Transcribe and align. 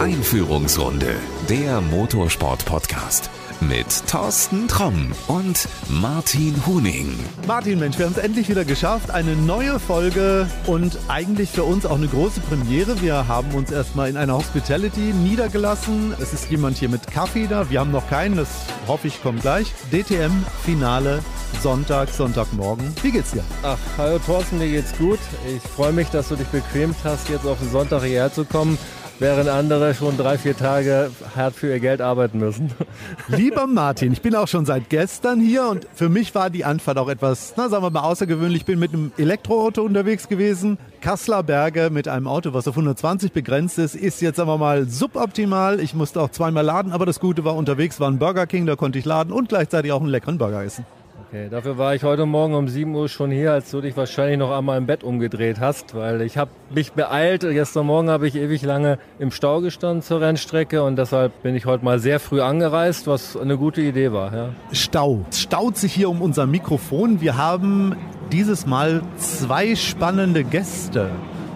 Einführungsrunde, 0.00 1.14
der 1.48 1.80
Motorsport-Podcast 1.80 3.30
mit 3.60 4.06
Thorsten 4.06 4.68
Tromm 4.68 5.12
und 5.28 5.68
Martin 5.88 6.54
Huning. 6.66 7.18
Martin, 7.46 7.78
Mensch, 7.78 7.98
wir 7.98 8.06
haben 8.06 8.12
es 8.12 8.18
endlich 8.18 8.48
wieder 8.48 8.64
geschafft. 8.64 9.10
Eine 9.10 9.36
neue 9.36 9.78
Folge 9.78 10.48
und 10.66 10.98
eigentlich 11.08 11.50
für 11.50 11.64
uns 11.64 11.84
auch 11.84 11.96
eine 11.96 12.08
große 12.08 12.40
Premiere. 12.40 13.00
Wir 13.02 13.28
haben 13.28 13.52
uns 13.54 13.70
erstmal 13.70 14.08
in 14.08 14.16
einer 14.16 14.34
Hospitality 14.34 15.12
niedergelassen. 15.12 16.14
Es 16.20 16.32
ist 16.32 16.50
jemand 16.50 16.78
hier 16.78 16.88
mit 16.88 17.06
Kaffee 17.10 17.46
da. 17.46 17.68
Wir 17.70 17.80
haben 17.80 17.90
noch 17.90 18.08
keinen, 18.08 18.36
das 18.36 18.48
hoffe 18.86 19.08
ich 19.08 19.22
kommt 19.22 19.42
gleich. 19.42 19.72
DTM-Finale 19.92 21.20
Sonntag, 21.62 22.08
Sonntagmorgen. 22.08 22.94
Wie 23.02 23.10
geht's 23.10 23.32
dir? 23.32 23.44
Ach, 23.62 23.78
hallo 23.98 24.18
Thorsten, 24.18 24.58
mir 24.58 24.68
geht's 24.68 24.96
gut. 24.96 25.18
Ich 25.46 25.62
freue 25.62 25.92
mich, 25.92 26.08
dass 26.08 26.28
du 26.28 26.36
dich 26.36 26.48
bequemt 26.48 26.96
hast, 27.04 27.28
jetzt 27.28 27.46
auf 27.46 27.58
den 27.58 27.70
Sonntag 27.70 28.02
hierher 28.02 28.32
zu 28.32 28.44
kommen 28.44 28.78
während 29.20 29.48
andere 29.48 29.94
schon 29.94 30.16
drei, 30.16 30.38
vier 30.38 30.56
Tage 30.56 31.10
hart 31.36 31.54
für 31.54 31.68
ihr 31.68 31.78
Geld 31.78 32.00
arbeiten 32.00 32.38
müssen. 32.38 32.72
Lieber 33.28 33.66
Martin, 33.66 34.12
ich 34.12 34.22
bin 34.22 34.34
auch 34.34 34.48
schon 34.48 34.64
seit 34.64 34.88
gestern 34.88 35.40
hier 35.40 35.68
und 35.68 35.86
für 35.94 36.08
mich 36.08 36.34
war 36.34 36.50
die 36.50 36.64
Anfahrt 36.64 36.98
auch 36.98 37.08
etwas, 37.08 37.54
na 37.56 37.68
sagen 37.68 37.84
wir 37.84 37.90
mal, 37.90 38.00
außergewöhnlich. 38.00 38.62
Ich 38.62 38.66
bin 38.66 38.78
mit 38.78 38.92
einem 38.92 39.12
Elektroauto 39.16 39.82
unterwegs 39.82 40.26
gewesen. 40.28 40.78
Kasseler 41.00 41.42
Berge 41.42 41.90
mit 41.90 42.08
einem 42.08 42.26
Auto, 42.26 42.52
was 42.52 42.66
auf 42.66 42.74
120 42.74 43.32
begrenzt 43.32 43.78
ist, 43.78 43.94
ist 43.94 44.20
jetzt 44.20 44.36
sagen 44.36 44.48
wir 44.48 44.58
mal 44.58 44.88
suboptimal. 44.88 45.80
Ich 45.80 45.94
musste 45.94 46.20
auch 46.20 46.30
zweimal 46.30 46.64
laden, 46.64 46.92
aber 46.92 47.06
das 47.06 47.20
Gute 47.20 47.44
war, 47.44 47.54
unterwegs 47.56 48.00
war 48.00 48.10
ein 48.10 48.18
Burger 48.18 48.46
King, 48.46 48.66
da 48.66 48.76
konnte 48.76 48.98
ich 48.98 49.04
laden 49.04 49.32
und 49.32 49.50
gleichzeitig 49.50 49.92
auch 49.92 50.00
einen 50.00 50.10
leckeren 50.10 50.38
Burger 50.38 50.64
essen. 50.64 50.84
Okay, 51.32 51.46
dafür 51.48 51.78
war 51.78 51.94
ich 51.94 52.02
heute 52.02 52.26
Morgen 52.26 52.54
um 52.54 52.66
7 52.66 52.92
Uhr 52.92 53.08
schon 53.08 53.30
hier, 53.30 53.52
als 53.52 53.70
du 53.70 53.80
dich 53.80 53.96
wahrscheinlich 53.96 54.36
noch 54.36 54.50
einmal 54.50 54.76
im 54.78 54.86
Bett 54.86 55.04
umgedreht 55.04 55.60
hast, 55.60 55.94
weil 55.94 56.22
ich 56.22 56.36
habe 56.36 56.50
mich 56.74 56.92
beeilt. 56.92 57.42
Gestern 57.42 57.86
Morgen 57.86 58.10
habe 58.10 58.26
ich 58.26 58.34
ewig 58.34 58.62
lange 58.62 58.98
im 59.20 59.30
Stau 59.30 59.60
gestanden 59.60 60.02
zur 60.02 60.20
Rennstrecke 60.20 60.82
und 60.82 60.96
deshalb 60.96 61.40
bin 61.44 61.54
ich 61.54 61.66
heute 61.66 61.84
mal 61.84 62.00
sehr 62.00 62.18
früh 62.18 62.40
angereist, 62.40 63.06
was 63.06 63.36
eine 63.36 63.56
gute 63.56 63.80
Idee 63.80 64.10
war. 64.10 64.34
Ja. 64.34 64.48
Stau. 64.72 65.24
Es 65.30 65.42
staut 65.42 65.76
sich 65.76 65.94
hier 65.94 66.10
um 66.10 66.20
unser 66.20 66.48
Mikrofon. 66.48 67.20
Wir 67.20 67.36
haben 67.36 67.94
dieses 68.32 68.66
Mal 68.66 69.00
zwei 69.14 69.76
spannende 69.76 70.42
Gäste. 70.42 71.10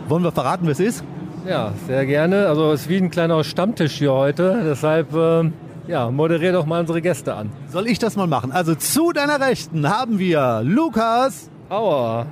Wollen 0.07 0.23
wir 0.23 0.31
verraten, 0.31 0.67
wer 0.67 0.73
es 0.73 0.79
ist? 0.79 1.03
Ja, 1.49 1.73
sehr 1.89 2.07
gerne. 2.07 2.47
Also 2.47 2.71
es 2.71 2.83
ist 2.83 2.89
wie 2.91 2.99
ein 2.99 3.11
kleiner 3.11 3.43
Stammtisch 3.43 3.95
hier 3.95 4.13
heute. 4.13 4.63
Deshalb 4.65 5.13
äh, 5.17 5.51
ja, 5.87 6.11
moderier 6.11 6.53
doch 6.53 6.67
mal 6.67 6.81
unsere 6.81 7.03
Gäste 7.03 7.35
an. 7.35 7.51
Soll 7.69 7.87
ich 7.87 7.99
das 7.99 8.17
mal 8.17 8.27
machen? 8.27 8.53
Also 8.53 8.75
zu 8.75 9.13
deiner 9.13 9.41
Rechten 9.41 9.89
haben 9.89 10.19
wir 10.19 10.63
Lukas. 10.65 11.51
Aua. 11.69 12.27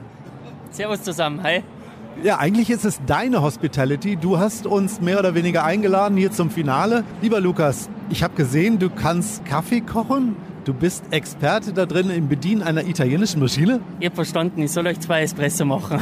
Servus 0.70 1.02
zusammen, 1.02 1.42
hi. 1.42 1.62
Ja, 2.22 2.38
eigentlich 2.38 2.70
ist 2.70 2.84
es 2.84 3.00
deine 3.06 3.42
Hospitality. 3.42 4.16
Du 4.16 4.38
hast 4.38 4.66
uns 4.66 5.00
mehr 5.00 5.18
oder 5.18 5.34
weniger 5.34 5.64
eingeladen 5.64 6.16
hier 6.16 6.30
zum 6.30 6.50
Finale. 6.50 7.04
Lieber 7.22 7.40
Lukas, 7.40 7.88
ich 8.10 8.22
habe 8.22 8.34
gesehen, 8.34 8.78
du 8.78 8.90
kannst 8.90 9.44
Kaffee 9.44 9.80
kochen. 9.80 10.36
Du 10.64 10.72
bist 10.72 11.02
Experte 11.10 11.72
da 11.72 11.86
drin 11.86 12.08
im 12.10 12.28
Bedienen 12.28 12.62
einer 12.62 12.86
italienischen 12.86 13.40
Maschine? 13.40 13.80
Ihr 13.98 14.06
habt 14.06 14.14
verstanden, 14.14 14.62
ich 14.62 14.70
soll 14.70 14.86
euch 14.86 15.00
zwei 15.00 15.22
Espresso 15.22 15.64
machen. 15.64 16.00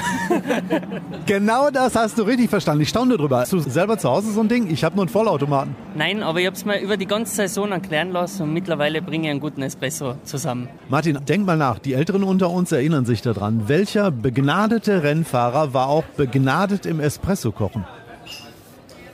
genau 1.27 1.71
das 1.71 1.97
hast 1.97 2.19
du 2.19 2.25
richtig 2.25 2.51
verstanden. 2.51 2.83
Ich 2.83 2.91
staune 2.91 3.17
drüber. 3.17 3.39
Hast 3.39 3.55
du 3.55 3.61
selber 3.61 3.97
zu 3.97 4.11
Hause 4.11 4.33
so 4.33 4.41
ein 4.41 4.49
Ding? 4.49 4.71
Ich 4.71 4.85
habe 4.85 4.97
nur 4.97 5.05
einen 5.05 5.09
Vollautomaten. 5.09 5.75
Nein, 5.95 6.23
aber 6.23 6.41
ich 6.41 6.47
habe 6.47 6.57
es 6.57 6.67
mir 6.67 6.79
über 6.79 6.99
die 6.99 7.07
ganze 7.07 7.35
Saison 7.35 7.73
erklären 7.73 8.11
lassen 8.11 8.43
und 8.43 8.53
mittlerweile 8.53 9.01
bringe 9.01 9.29
ich 9.29 9.31
einen 9.31 9.41
guten 9.41 9.63
Espresso 9.63 10.17
zusammen. 10.25 10.69
Martin, 10.91 11.19
denk 11.27 11.47
mal 11.47 11.57
nach. 11.57 11.79
Die 11.79 11.95
Älteren 11.95 12.23
unter 12.23 12.51
uns 12.51 12.71
erinnern 12.71 13.07
sich 13.07 13.23
daran. 13.23 13.67
Welcher 13.67 14.11
begnadete 14.11 15.03
Rennfahrer 15.03 15.73
war 15.73 15.89
auch 15.89 16.05
begnadet 16.19 16.85
im 16.85 17.01
Espresso 17.01 17.51
kochen? 17.51 17.87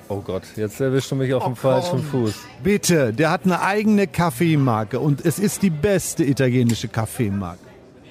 Oh 0.08 0.20
Gott, 0.20 0.42
jetzt 0.56 0.80
erwischst 0.80 1.10
du 1.10 1.16
mich 1.16 1.34
auf 1.34 1.42
oh, 1.42 1.46
dem 1.46 1.56
falschen 1.56 2.02
Fuß. 2.02 2.34
Bitte, 2.62 3.12
der 3.12 3.30
hat 3.30 3.44
eine 3.44 3.60
eigene 3.60 4.06
Kaffeemarke 4.06 5.00
und 5.00 5.24
es 5.24 5.38
ist 5.38 5.62
die 5.62 5.70
beste 5.70 6.24
italienische 6.24 6.88
Kaffeemarke. 6.88 7.58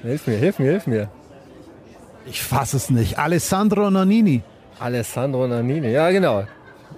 Hilf 0.01 0.27
mir, 0.27 0.37
hilf 0.37 0.59
mir, 0.59 0.71
hilf 0.71 0.87
mir. 0.87 1.09
Ich 2.25 2.43
fasse 2.43 2.77
es 2.77 2.89
nicht. 2.89 3.17
Alessandro 3.17 3.89
Nannini. 3.89 4.43
Alessandro 4.79 5.47
Nannini, 5.47 5.91
ja 5.91 6.11
genau. 6.11 6.43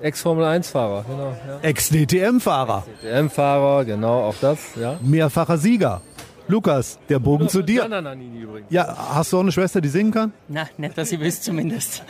Ex-Formel-1-Fahrer, 0.02 1.06
genau. 1.08 1.36
Ja. 1.48 1.60
Ex-DTM-Fahrer. 1.62 2.84
DTM-Fahrer, 3.02 3.86
genau, 3.86 4.26
auch 4.26 4.36
das, 4.40 4.60
ja. 4.76 5.00
Mehrfacher 5.02 5.58
Sieger. 5.58 6.02
Lukas, 6.50 6.98
der 7.10 7.20
Bogen 7.20 7.50
zu 7.50 7.62
dir. 7.62 7.86
übrigens. 7.86 8.72
Ja, 8.72 8.96
hast 9.14 9.34
du 9.34 9.38
auch 9.38 9.42
eine 9.42 9.52
Schwester, 9.52 9.82
die 9.82 9.90
singen 9.90 10.12
kann? 10.12 10.32
Na, 10.48 10.68
nicht, 10.78 10.98
dass 10.98 11.12
ich 11.12 11.20
wüsste 11.20 11.44
zumindest. 11.44 12.04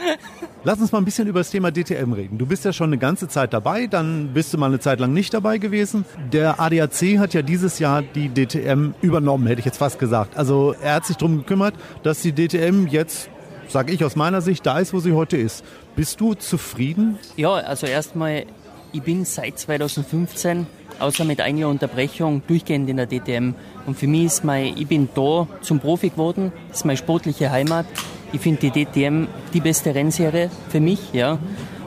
Lass 0.63 0.79
uns 0.79 0.91
mal 0.91 0.99
ein 0.99 1.05
bisschen 1.05 1.27
über 1.27 1.39
das 1.39 1.49
Thema 1.49 1.71
DTM 1.71 2.13
reden. 2.13 2.37
Du 2.37 2.45
bist 2.45 2.63
ja 2.63 2.71
schon 2.71 2.89
eine 2.89 2.99
ganze 2.99 3.27
Zeit 3.27 3.53
dabei, 3.53 3.87
dann 3.87 4.33
bist 4.33 4.53
du 4.53 4.57
mal 4.59 4.67
eine 4.67 4.79
Zeit 4.79 4.99
lang 4.99 5.11
nicht 5.11 5.33
dabei 5.33 5.57
gewesen. 5.57 6.05
Der 6.31 6.59
ADAC 6.59 7.17
hat 7.17 7.33
ja 7.33 7.41
dieses 7.41 7.79
Jahr 7.79 8.03
die 8.03 8.29
DTM 8.29 8.93
übernommen, 9.01 9.47
hätte 9.47 9.59
ich 9.59 9.65
jetzt 9.65 9.77
fast 9.77 9.97
gesagt. 9.97 10.37
Also 10.37 10.75
er 10.81 10.95
hat 10.95 11.05
sich 11.05 11.17
darum 11.17 11.37
gekümmert, 11.37 11.73
dass 12.03 12.21
die 12.21 12.31
DTM 12.31 12.85
jetzt, 12.87 13.29
sage 13.69 13.91
ich 13.91 14.03
aus 14.05 14.15
meiner 14.15 14.41
Sicht, 14.41 14.65
da 14.65 14.77
ist, 14.77 14.93
wo 14.93 14.99
sie 14.99 15.13
heute 15.13 15.37
ist. 15.37 15.63
Bist 15.95 16.21
du 16.21 16.35
zufrieden? 16.35 17.17
Ja, 17.37 17.53
also 17.53 17.87
erstmal, 17.87 18.45
ich 18.93 19.01
bin 19.01 19.25
seit 19.25 19.59
2015 19.59 20.67
außer 20.99 21.25
mit 21.25 21.41
einiger 21.41 21.69
Unterbrechung 21.69 22.41
durchgehend 22.47 22.89
in 22.89 22.97
der 22.97 23.07
DTM. 23.07 23.53
Und 23.85 23.97
für 23.97 24.07
mich 24.07 24.25
ist 24.25 24.43
mein, 24.43 24.77
ich 24.77 24.87
bin 24.87 25.09
da 25.13 25.47
zum 25.61 25.79
Profi 25.79 26.09
geworden, 26.09 26.51
das 26.69 26.79
ist 26.79 26.85
meine 26.85 26.97
sportliche 26.97 27.51
Heimat. 27.51 27.85
Ich 28.33 28.41
finde 28.41 28.69
die 28.69 28.85
DTM 28.85 29.27
die 29.53 29.61
beste 29.61 29.93
Rennserie 29.93 30.49
für 30.69 30.79
mich, 30.79 31.13
ja. 31.13 31.39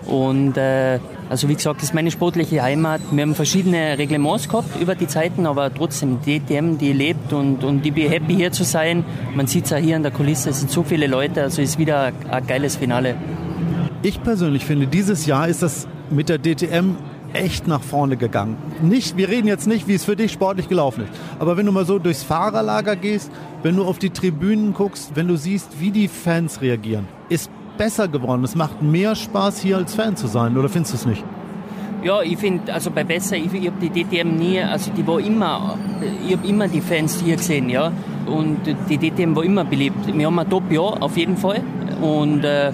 Und 0.06 0.56
äh, 0.56 0.98
also 1.28 1.48
wie 1.48 1.54
gesagt, 1.54 1.76
das 1.76 1.90
ist 1.90 1.94
meine 1.94 2.10
sportliche 2.10 2.62
Heimat. 2.62 3.00
Wir 3.12 3.22
haben 3.22 3.34
verschiedene 3.34 3.96
Reglements 3.98 4.48
gehabt 4.48 4.80
über 4.80 4.94
die 4.94 5.06
Zeiten, 5.06 5.46
aber 5.46 5.72
trotzdem 5.72 6.18
die 6.24 6.40
DTM, 6.40 6.78
die 6.78 6.92
lebt 6.92 7.32
und, 7.32 7.62
und 7.62 7.86
ich 7.86 7.92
bin 7.92 8.08
happy 8.10 8.34
hier 8.34 8.52
zu 8.52 8.64
sein. 8.64 9.04
Man 9.34 9.46
sieht 9.46 9.66
es 9.66 9.72
auch 9.72 9.76
hier 9.76 9.96
in 9.96 10.02
der 10.02 10.10
Kulisse, 10.10 10.50
es 10.50 10.60
sind 10.60 10.70
so 10.70 10.82
viele 10.82 11.06
Leute, 11.06 11.42
also 11.42 11.62
ist 11.62 11.78
wieder 11.78 12.12
ein 12.30 12.46
geiles 12.46 12.76
Finale. 12.76 13.14
Ich 14.02 14.22
persönlich 14.22 14.64
finde, 14.64 14.86
dieses 14.86 15.26
Jahr 15.26 15.46
ist 15.46 15.62
das 15.62 15.86
mit 16.10 16.28
der 16.28 16.38
DTM 16.38 16.96
echt 17.32 17.68
nach 17.68 17.82
vorne 17.82 18.16
gegangen. 18.16 18.56
Nicht, 18.82 19.16
wir 19.16 19.28
reden 19.28 19.46
jetzt 19.46 19.66
nicht, 19.66 19.86
wie 19.86 19.94
es 19.94 20.04
für 20.04 20.16
dich 20.16 20.32
sportlich 20.32 20.68
gelaufen 20.68 21.04
ist. 21.04 21.12
Aber 21.38 21.56
wenn 21.56 21.66
du 21.66 21.72
mal 21.72 21.84
so 21.84 21.98
durchs 21.98 22.22
Fahrerlager 22.22 22.96
gehst, 22.96 23.30
wenn 23.62 23.76
du 23.76 23.84
auf 23.84 23.98
die 23.98 24.10
Tribünen 24.10 24.74
guckst, 24.74 25.12
wenn 25.14 25.28
du 25.28 25.36
siehst, 25.36 25.80
wie 25.80 25.90
die 25.90 26.08
Fans 26.08 26.60
reagieren, 26.60 27.06
ist 27.28 27.50
besser 27.78 28.08
geworden. 28.08 28.44
Es 28.44 28.54
macht 28.54 28.82
mehr 28.82 29.14
Spaß, 29.14 29.60
hier 29.60 29.76
als 29.76 29.94
Fan 29.94 30.16
zu 30.16 30.26
sein. 30.26 30.56
Oder 30.56 30.68
findest 30.68 30.92
du 30.94 30.96
es 30.98 31.06
nicht? 31.06 31.24
Ja, 32.02 32.22
ich 32.22 32.38
finde, 32.38 32.72
also 32.72 32.90
bei 32.90 33.04
Besser, 33.04 33.36
ich, 33.36 33.52
ich 33.52 33.66
habe 33.66 33.76
die 33.80 33.90
DTM 33.90 34.36
nie, 34.36 34.60
also 34.60 34.90
die 34.90 35.06
war 35.06 35.20
immer, 35.20 35.76
ich 36.26 36.34
habe 36.34 36.48
immer 36.48 36.66
die 36.66 36.80
Fans 36.80 37.20
hier 37.22 37.36
gesehen, 37.36 37.68
ja. 37.68 37.92
Und 38.24 38.58
die 38.88 38.96
DTM 38.96 39.36
war 39.36 39.44
immer 39.44 39.64
beliebt. 39.64 40.06
Wir 40.14 40.26
haben 40.26 40.38
ein 40.38 40.48
Top-Jahr, 40.48 41.02
auf 41.02 41.16
jeden 41.16 41.36
Fall. 41.36 41.62
Und, 42.00 42.44
äh, 42.44 42.72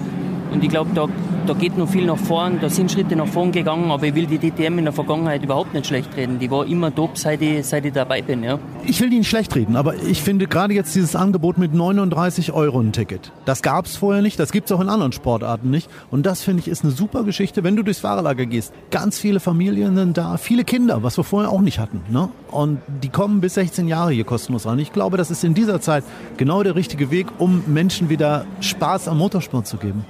und 0.53 0.63
ich 0.63 0.69
glaube, 0.69 0.91
da 0.93 1.07
da 1.47 1.53
geht 1.53 1.77
noch 1.77 1.87
viel 1.87 2.05
nach 2.05 2.17
vorn, 2.17 2.59
da 2.59 2.69
sind 2.69 2.91
Schritte 2.91 3.15
nach 3.15 3.27
vorn 3.27 3.53
gegangen, 3.53 3.89
aber 3.89 4.07
ich 4.07 4.15
will 4.15 4.25
die 4.25 4.37
DTM 4.37 4.79
in 4.79 4.83
der 4.83 4.93
Vergangenheit 4.93 5.43
überhaupt 5.43 5.73
nicht 5.73 5.87
schlecht 5.87 6.15
reden. 6.17 6.39
Die 6.39 6.51
war 6.51 6.65
immer 6.65 6.93
top, 6.93 7.17
seit 7.17 7.41
ich, 7.41 7.65
seit 7.65 7.85
ich 7.85 7.93
dabei 7.93 8.21
bin. 8.21 8.43
Ja. 8.43 8.59
Ich 8.85 8.99
will 8.99 9.09
die 9.09 9.19
nicht 9.19 9.29
schlecht 9.29 9.55
reden, 9.55 9.77
aber 9.77 9.95
ich 9.95 10.21
finde 10.21 10.47
gerade 10.47 10.73
jetzt 10.73 10.93
dieses 10.93 11.15
Angebot 11.15 11.57
mit 11.57 11.73
39 11.73 12.51
Euro 12.51 12.81
ein 12.81 12.91
Ticket, 12.91 13.31
das 13.45 13.61
gab 13.61 13.85
es 13.85 13.95
vorher 13.95 14.21
nicht, 14.21 14.39
das 14.39 14.51
gibt 14.51 14.69
es 14.69 14.75
auch 14.75 14.81
in 14.81 14.89
anderen 14.89 15.13
Sportarten 15.13 15.69
nicht. 15.69 15.89
Und 16.11 16.25
das 16.25 16.41
finde 16.43 16.59
ich 16.59 16.67
ist 16.67 16.83
eine 16.83 16.91
super 16.91 17.23
Geschichte, 17.23 17.63
wenn 17.63 17.77
du 17.77 17.83
durchs 17.83 18.01
Fahrerlager 18.01 18.45
gehst. 18.45 18.73
Ganz 18.91 19.17
viele 19.17 19.39
Familien 19.39 19.95
sind 19.95 20.17
da, 20.17 20.35
viele 20.35 20.65
Kinder, 20.65 21.01
was 21.03 21.17
wir 21.17 21.23
vorher 21.23 21.49
auch 21.49 21.61
nicht 21.61 21.79
hatten. 21.79 22.01
Ne? 22.09 22.27
Und 22.51 22.79
die 23.03 23.09
kommen 23.09 23.39
bis 23.39 23.53
16 23.53 23.87
Jahre 23.87 24.11
hier 24.11 24.25
kostenlos 24.25 24.65
ran. 24.65 24.79
Ich 24.79 24.91
glaube, 24.91 25.15
das 25.15 25.31
ist 25.31 25.45
in 25.45 25.53
dieser 25.53 25.79
Zeit 25.79 26.03
genau 26.35 26.63
der 26.63 26.75
richtige 26.75 27.09
Weg, 27.09 27.27
um 27.37 27.63
Menschen 27.67 28.09
wieder 28.09 28.45
Spaß 28.59 29.07
am 29.07 29.17
Motorsport 29.19 29.65
zu 29.65 29.77
geben. 29.77 30.05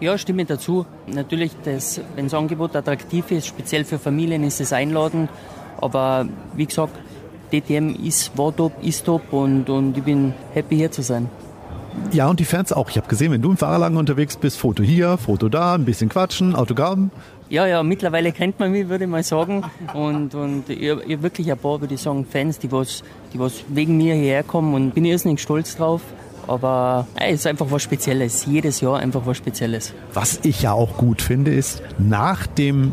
Ja, 0.00 0.16
stimme 0.16 0.44
dazu. 0.44 0.86
Natürlich, 1.06 1.52
das, 1.64 2.00
wenn 2.14 2.26
das 2.26 2.34
Angebot 2.34 2.76
attraktiv 2.76 3.30
ist, 3.32 3.46
speziell 3.46 3.84
für 3.84 3.98
Familien, 3.98 4.44
ist 4.44 4.60
es 4.60 4.72
einladend. 4.72 5.28
Aber 5.80 6.28
wie 6.54 6.66
gesagt, 6.66 6.94
DTM 7.52 7.96
ist, 8.04 8.36
war 8.38 8.54
top, 8.54 8.72
ist 8.82 9.04
top 9.06 9.32
und, 9.32 9.68
und 9.68 9.96
ich 9.96 10.04
bin 10.04 10.34
happy 10.54 10.76
hier 10.76 10.90
zu 10.90 11.02
sein. 11.02 11.28
Ja, 12.12 12.28
und 12.28 12.38
die 12.38 12.44
Fans 12.44 12.72
auch. 12.72 12.90
Ich 12.90 12.96
habe 12.96 13.08
gesehen, 13.08 13.32
wenn 13.32 13.42
du 13.42 13.50
im 13.50 13.56
Fahrerlagen 13.56 13.96
unterwegs 13.96 14.36
bist, 14.36 14.58
Foto 14.58 14.82
hier, 14.82 15.16
Foto 15.16 15.48
da, 15.48 15.74
ein 15.74 15.84
bisschen 15.84 16.08
quatschen, 16.08 16.54
Autogramm. 16.54 17.10
Ja, 17.48 17.66
ja, 17.66 17.82
mittlerweile 17.82 18.30
kennt 18.30 18.60
man 18.60 18.70
mich, 18.70 18.88
würde 18.88 19.04
ich 19.04 19.10
mal 19.10 19.22
sagen. 19.22 19.64
Und, 19.94 20.34
und 20.34 20.68
ich, 20.68 20.80
ich 20.80 20.90
habe 20.90 21.22
wirklich 21.22 21.50
ein 21.50 21.58
paar, 21.58 21.80
würde 21.80 21.94
ich 21.94 22.00
sagen, 22.02 22.24
Fans, 22.24 22.58
die 22.58 22.70
was, 22.70 23.02
die 23.32 23.38
was 23.38 23.64
wegen 23.68 23.96
mir 23.96 24.14
hierher 24.14 24.42
kommen 24.42 24.74
und 24.74 24.94
bin 24.94 25.04
irrsinnig 25.04 25.40
stolz 25.40 25.76
drauf. 25.76 26.02
Aber 26.48 27.06
es 27.16 27.40
ist 27.40 27.46
einfach 27.46 27.66
was 27.70 27.82
Spezielles. 27.82 28.46
Jedes 28.46 28.80
Jahr 28.80 28.98
einfach 28.98 29.26
was 29.26 29.36
Spezielles. 29.36 29.92
Was 30.14 30.40
ich 30.42 30.62
ja 30.62 30.72
auch 30.72 30.96
gut 30.96 31.22
finde, 31.22 31.54
ist 31.54 31.82
nach 31.98 32.46
dem 32.46 32.92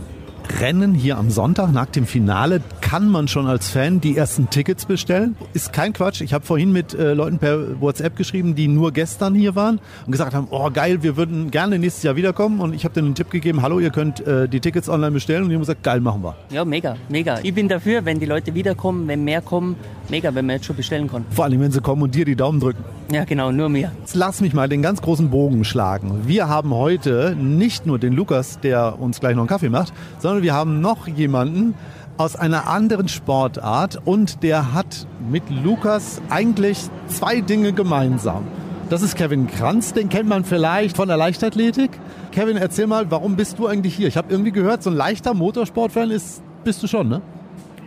Rennen 0.60 0.94
hier 0.94 1.18
am 1.18 1.30
Sonntag 1.30 1.72
nach 1.72 1.88
dem 1.88 2.06
Finale 2.06 2.62
kann 2.82 3.10
man 3.10 3.28
schon 3.28 3.48
als 3.48 3.70
Fan 3.70 4.00
die 4.00 4.16
ersten 4.16 4.50
Tickets 4.50 4.86
bestellen. 4.86 5.36
Ist 5.54 5.74
kein 5.74 5.92
Quatsch. 5.92 6.22
Ich 6.22 6.34
habe 6.34 6.46
vorhin 6.46 6.72
mit 6.72 6.94
äh, 6.94 7.14
Leuten 7.14 7.40
per 7.40 7.82
WhatsApp 7.82 8.16
geschrieben, 8.16 8.56
die 8.56 8.68
nur 8.68 8.92
gestern 8.92 9.36
hier 9.36 9.56
waren 9.56 9.80
und 10.06 10.12
gesagt 10.12 10.34
haben, 10.34 10.48
oh 10.52 10.70
geil, 10.72 11.04
wir 11.04 11.18
würden 11.18 11.52
gerne 11.52 11.80
nächstes 11.80 12.04
Jahr 12.04 12.16
wiederkommen. 12.16 12.62
Und 12.62 12.74
ich 12.74 12.86
habe 12.86 12.94
denen 12.94 13.08
einen 13.08 13.16
Tipp 13.16 13.32
gegeben, 13.32 13.62
hallo, 13.62 13.80
ihr 13.80 13.90
könnt 13.90 14.26
äh, 14.26 14.48
die 14.48 14.60
Tickets 14.60 14.88
online 14.88 15.12
bestellen. 15.12 15.44
Und 15.44 15.50
die 15.50 15.56
haben 15.56 15.62
gesagt, 15.62 15.84
geil, 15.84 16.00
machen 16.00 16.24
wir. 16.24 16.36
Ja, 16.52 16.64
mega, 16.64 16.96
mega. 17.10 17.40
Ich 17.44 17.54
bin 17.54 17.68
dafür, 17.68 18.06
wenn 18.06 18.20
die 18.20 18.26
Leute 18.26 18.54
wiederkommen, 18.54 19.08
wenn 19.08 19.24
mehr 19.24 19.42
kommen, 19.42 19.76
mega, 20.10 20.34
wenn 20.36 20.46
man 20.46 20.58
jetzt 20.58 20.66
schon 20.66 20.76
bestellen 20.76 21.10
kann. 21.10 21.26
Vor 21.30 21.46
allem, 21.46 21.60
wenn 21.62 21.72
sie 21.72 21.82
kommen 21.82 22.02
und 22.02 22.16
dir 22.16 22.26
die 22.26 22.36
Daumen 22.36 22.60
drücken. 22.60 22.84
Ja, 23.12 23.24
genau, 23.26 23.52
nur 23.52 23.70
mir. 23.70 23.92
Jetzt 24.00 24.16
lass 24.16 24.42
mich 24.42 24.54
mal 24.54 24.70
den 24.70 24.82
ganz 24.82 25.02
großen 25.02 25.30
Bogen 25.30 25.64
schlagen. 25.64 26.22
Wir 26.26 26.48
haben 26.48 26.74
heute 26.74 27.36
nicht 27.40 27.86
nur 27.86 28.00
den 28.00 28.14
Lukas, 28.14 28.60
der 28.60 29.00
uns 29.00 29.20
gleich 29.20 29.36
noch 29.36 29.44
einen 29.44 29.50
Kaffee 29.50 29.70
macht, 29.70 29.94
sondern 30.20 30.44
wir 30.44 30.54
haben 30.54 30.82
noch 30.82 31.08
jemanden 31.08 31.76
aus 32.18 32.36
einer 32.36 32.68
anderen 32.68 33.08
Sportart 33.08 34.00
und 34.06 34.42
der 34.42 34.74
hat 34.74 35.08
mit 35.30 35.44
Lukas 35.50 36.22
eigentlich 36.30 36.80
zwei 37.08 37.42
Dinge 37.42 37.74
gemeinsam. 37.74 38.48
Das 38.90 39.02
ist 39.02 39.16
Kevin 39.18 39.48
Kranz, 39.48 39.94
den 39.94 40.10
kennt 40.10 40.30
man 40.30 40.46
vielleicht 40.46 40.96
von 40.96 41.08
der 41.08 41.18
Leichtathletik. 41.18 41.92
Kevin, 42.32 42.56
erzähl 42.56 42.86
mal, 42.86 43.10
warum 43.10 43.36
bist 43.36 43.58
du 43.58 43.68
eigentlich 43.68 43.96
hier? 43.96 44.08
Ich 44.08 44.16
habe 44.16 44.32
irgendwie 44.32 44.52
gehört, 44.52 44.84
so 44.84 44.92
ein 44.92 44.96
leichter 44.96 45.34
Motorsportfan 45.34 46.12
ist, 46.12 46.44
bist 46.64 46.84
du 46.84 46.88
schon, 46.88 47.10
ne? 47.10 47.22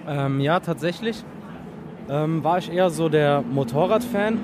Ähm, 0.08 0.40
ja, 0.40 0.58
tatsächlich. 0.58 1.22
Ähm, 2.10 2.42
war 2.42 2.58
ich 2.58 2.72
eher 2.72 2.90
so 2.90 3.08
der 3.08 3.42
Motorradfan 3.42 4.38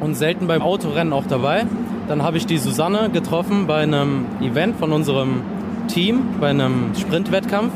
und 0.00 0.14
selten 0.14 0.46
beim 0.46 0.62
Autorennen 0.62 1.12
auch 1.12 1.26
dabei. 1.26 1.66
Dann 2.08 2.22
habe 2.22 2.36
ich 2.36 2.46
die 2.46 2.58
Susanne 2.58 3.10
getroffen 3.10 3.66
bei 3.66 3.82
einem 3.82 4.26
Event 4.40 4.78
von 4.78 4.92
unserem 4.92 5.42
Team, 5.88 6.22
bei 6.40 6.48
einem 6.48 6.94
Sprintwettkampf. 6.98 7.72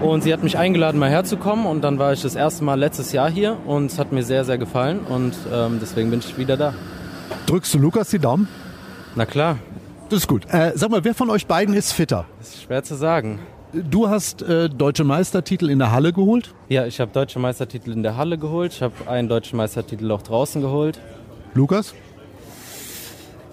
Und 0.00 0.22
sie 0.22 0.32
hat 0.32 0.42
mich 0.42 0.58
eingeladen, 0.58 0.98
mal 0.98 1.10
herzukommen. 1.10 1.64
Und 1.64 1.82
dann 1.82 1.98
war 1.98 2.12
ich 2.12 2.22
das 2.22 2.34
erste 2.34 2.64
Mal 2.64 2.78
letztes 2.78 3.12
Jahr 3.12 3.30
hier 3.30 3.56
und 3.66 3.86
es 3.86 3.98
hat 3.98 4.12
mir 4.12 4.24
sehr, 4.24 4.44
sehr 4.44 4.58
gefallen. 4.58 5.00
Und 5.00 5.34
ähm, 5.52 5.78
deswegen 5.80 6.10
bin 6.10 6.18
ich 6.18 6.36
wieder 6.36 6.56
da. 6.56 6.74
Drückst 7.46 7.72
du 7.74 7.78
Lukas 7.78 8.10
die 8.10 8.18
Daumen? 8.18 8.48
Na 9.14 9.26
klar. 9.26 9.58
Das 10.08 10.20
ist 10.20 10.28
gut. 10.28 10.44
Äh, 10.50 10.72
sag 10.74 10.90
mal, 10.90 11.04
wer 11.04 11.14
von 11.14 11.30
euch 11.30 11.46
beiden 11.46 11.74
ist 11.74 11.92
fitter? 11.92 12.26
Das 12.38 12.48
ist 12.48 12.62
schwer 12.64 12.82
zu 12.82 12.96
sagen. 12.96 13.38
Du 13.72 14.06
hast 14.06 14.42
äh, 14.42 14.68
deutsche 14.68 15.02
Meistertitel 15.02 15.70
in 15.70 15.78
der 15.78 15.92
Halle 15.92 16.12
geholt. 16.12 16.54
Ja, 16.68 16.84
ich 16.84 17.00
habe 17.00 17.10
deutsche 17.10 17.38
Meistertitel 17.38 17.92
in 17.92 18.02
der 18.02 18.18
Halle 18.18 18.36
geholt. 18.36 18.74
Ich 18.74 18.82
habe 18.82 18.92
einen 19.08 19.28
deutschen 19.28 19.56
Meistertitel 19.56 20.10
auch 20.10 20.20
draußen 20.20 20.60
geholt. 20.60 21.00
Lukas? 21.54 21.94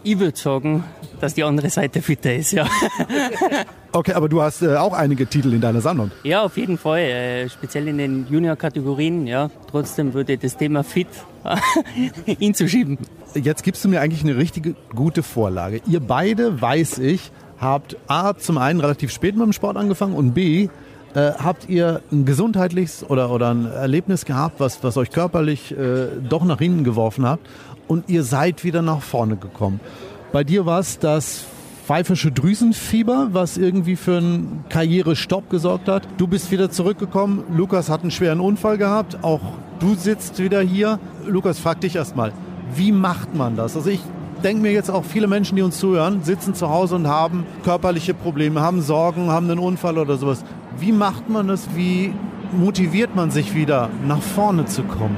Ich 0.04 0.19
würde 0.19 0.38
sagen, 0.38 0.83
dass 1.21 1.36
die 1.36 1.44
andere 1.44 1.69
Seite 1.69 2.01
fitter 2.01 2.33
ist, 2.33 2.51
ja. 2.51 2.68
okay, 3.94 4.12
aber 4.13 4.27
du 4.27 4.42
hast 4.42 4.62
äh, 4.62 4.75
auch 4.75 4.92
einige 4.92 5.25
Titel 5.25 5.54
in 5.54 5.62
deiner 5.62 5.80
Sammlung. 5.80 6.12
Ja, 6.24 6.44
auf 6.44 6.57
jeden 6.57 6.77
Fall. 6.77 7.00
Äh, 7.00 7.50
speziell 7.50 7.88
in 7.88 7.98
den 7.98 8.27
Junior-Kategorien, 8.30 9.25
ja. 9.25 9.50
Trotzdem 9.72 10.13
würde 10.13 10.38
das 10.38 10.57
Thema 10.57 10.83
fit 10.83 11.07
hinzuschieben. 12.25 12.98
Jetzt 13.36 13.63
gibst 13.63 13.86
du 13.86 13.89
mir 13.89 14.01
eigentlich 14.01 14.24
eine 14.24 14.36
richtige 14.36 14.75
gute 14.94 15.24
Vorlage. 15.24 15.81
Ihr 15.88 16.01
beide, 16.01 16.62
weiß 16.62 16.98
ich, 17.00 17.31
habt 17.60 17.98
A, 18.08 18.36
zum 18.36 18.58
einen 18.58 18.80
relativ 18.80 19.12
spät 19.12 19.36
mit 19.36 19.46
dem 19.46 19.54
Sport 19.54 19.78
angefangen 19.78 20.16
und 20.16 20.34
B, 20.34 20.70
äh, 21.14 21.32
habt 21.44 21.70
ihr 21.70 22.02
ein 22.12 22.26
gesundheitliches 22.26 23.10
oder, 23.10 23.32
oder 23.32 23.50
ein 23.50 23.66
Erlebnis 23.66 24.26
gehabt, 24.26 24.60
was, 24.60 24.84
was 24.84 24.96
euch 24.98 25.10
körperlich 25.10 25.72
äh, 25.72 26.08
doch 26.28 26.46
nach 26.46 26.60
hinten 26.60 26.84
geworfen 26.84 27.28
hat 27.28 27.40
und 27.88 28.10
ihr 28.10 28.24
seid 28.24 28.64
wieder 28.64 28.82
nach 28.82 29.02
vorne 29.02 29.36
gekommen. 29.36 29.80
Bei 30.32 30.44
dir 30.44 30.66
war 30.66 30.80
es 30.80 31.00
das 31.00 31.46
pfeifische 31.86 32.32
Drüsenfieber, 32.32 33.30
was 33.32 33.58
irgendwie 33.58 33.96
für 33.96 34.18
einen 34.18 34.64
Karrierestopp 34.70 35.50
gesorgt 35.50 35.88
hat. 35.88 36.08
Du 36.18 36.28
bist 36.28 36.52
wieder 36.52 36.70
zurückgekommen. 36.70 37.44
Lukas 37.52 37.90
hat 37.90 38.02
einen 38.02 38.12
schweren 38.12 38.42
Unfall 38.42 38.78
gehabt. 38.78 39.24
Auch 39.24 39.42
du 39.80 39.96
sitzt 39.96 40.38
wieder 40.38 40.62
hier. 40.62 41.00
Lukas, 41.26 41.58
frag 41.58 41.82
dich 41.82 41.96
erstmal, 41.96 42.32
wie 42.76 42.92
macht 42.92 43.34
man 43.34 43.56
das? 43.56 43.76
Also 43.76 43.90
ich 43.90 44.02
denke 44.39 44.62
mir 44.62 44.71
jetzt 44.71 44.89
auch 44.89 45.03
viele 45.03 45.27
Menschen, 45.27 45.56
die 45.56 45.62
uns 45.62 45.80
zuhören, 45.80 46.24
sitzen 46.24 46.53
zu 46.53 46.69
Hause 46.69 46.95
und 46.95 47.07
haben 47.07 47.45
körperliche 47.63 48.13
Probleme, 48.13 48.62
haben 48.62 48.81
Sorgen, 48.81 49.30
haben 49.30 49.50
einen 49.50 49.59
Unfall 49.59 49.97
oder 49.97 50.18
sowas. 50.18 50.44
Wie 50.80 50.91
macht 50.91 51.30
man 51.30 51.47
das? 51.47 51.68
Wie 51.75 52.13
motiviert 52.51 53.15
man 53.15 53.31
sich 53.31 53.56
wieder, 53.56 53.89
nach 54.07 54.21
vorne 54.21 54.65
zu 54.65 54.83
kommen? 54.83 55.15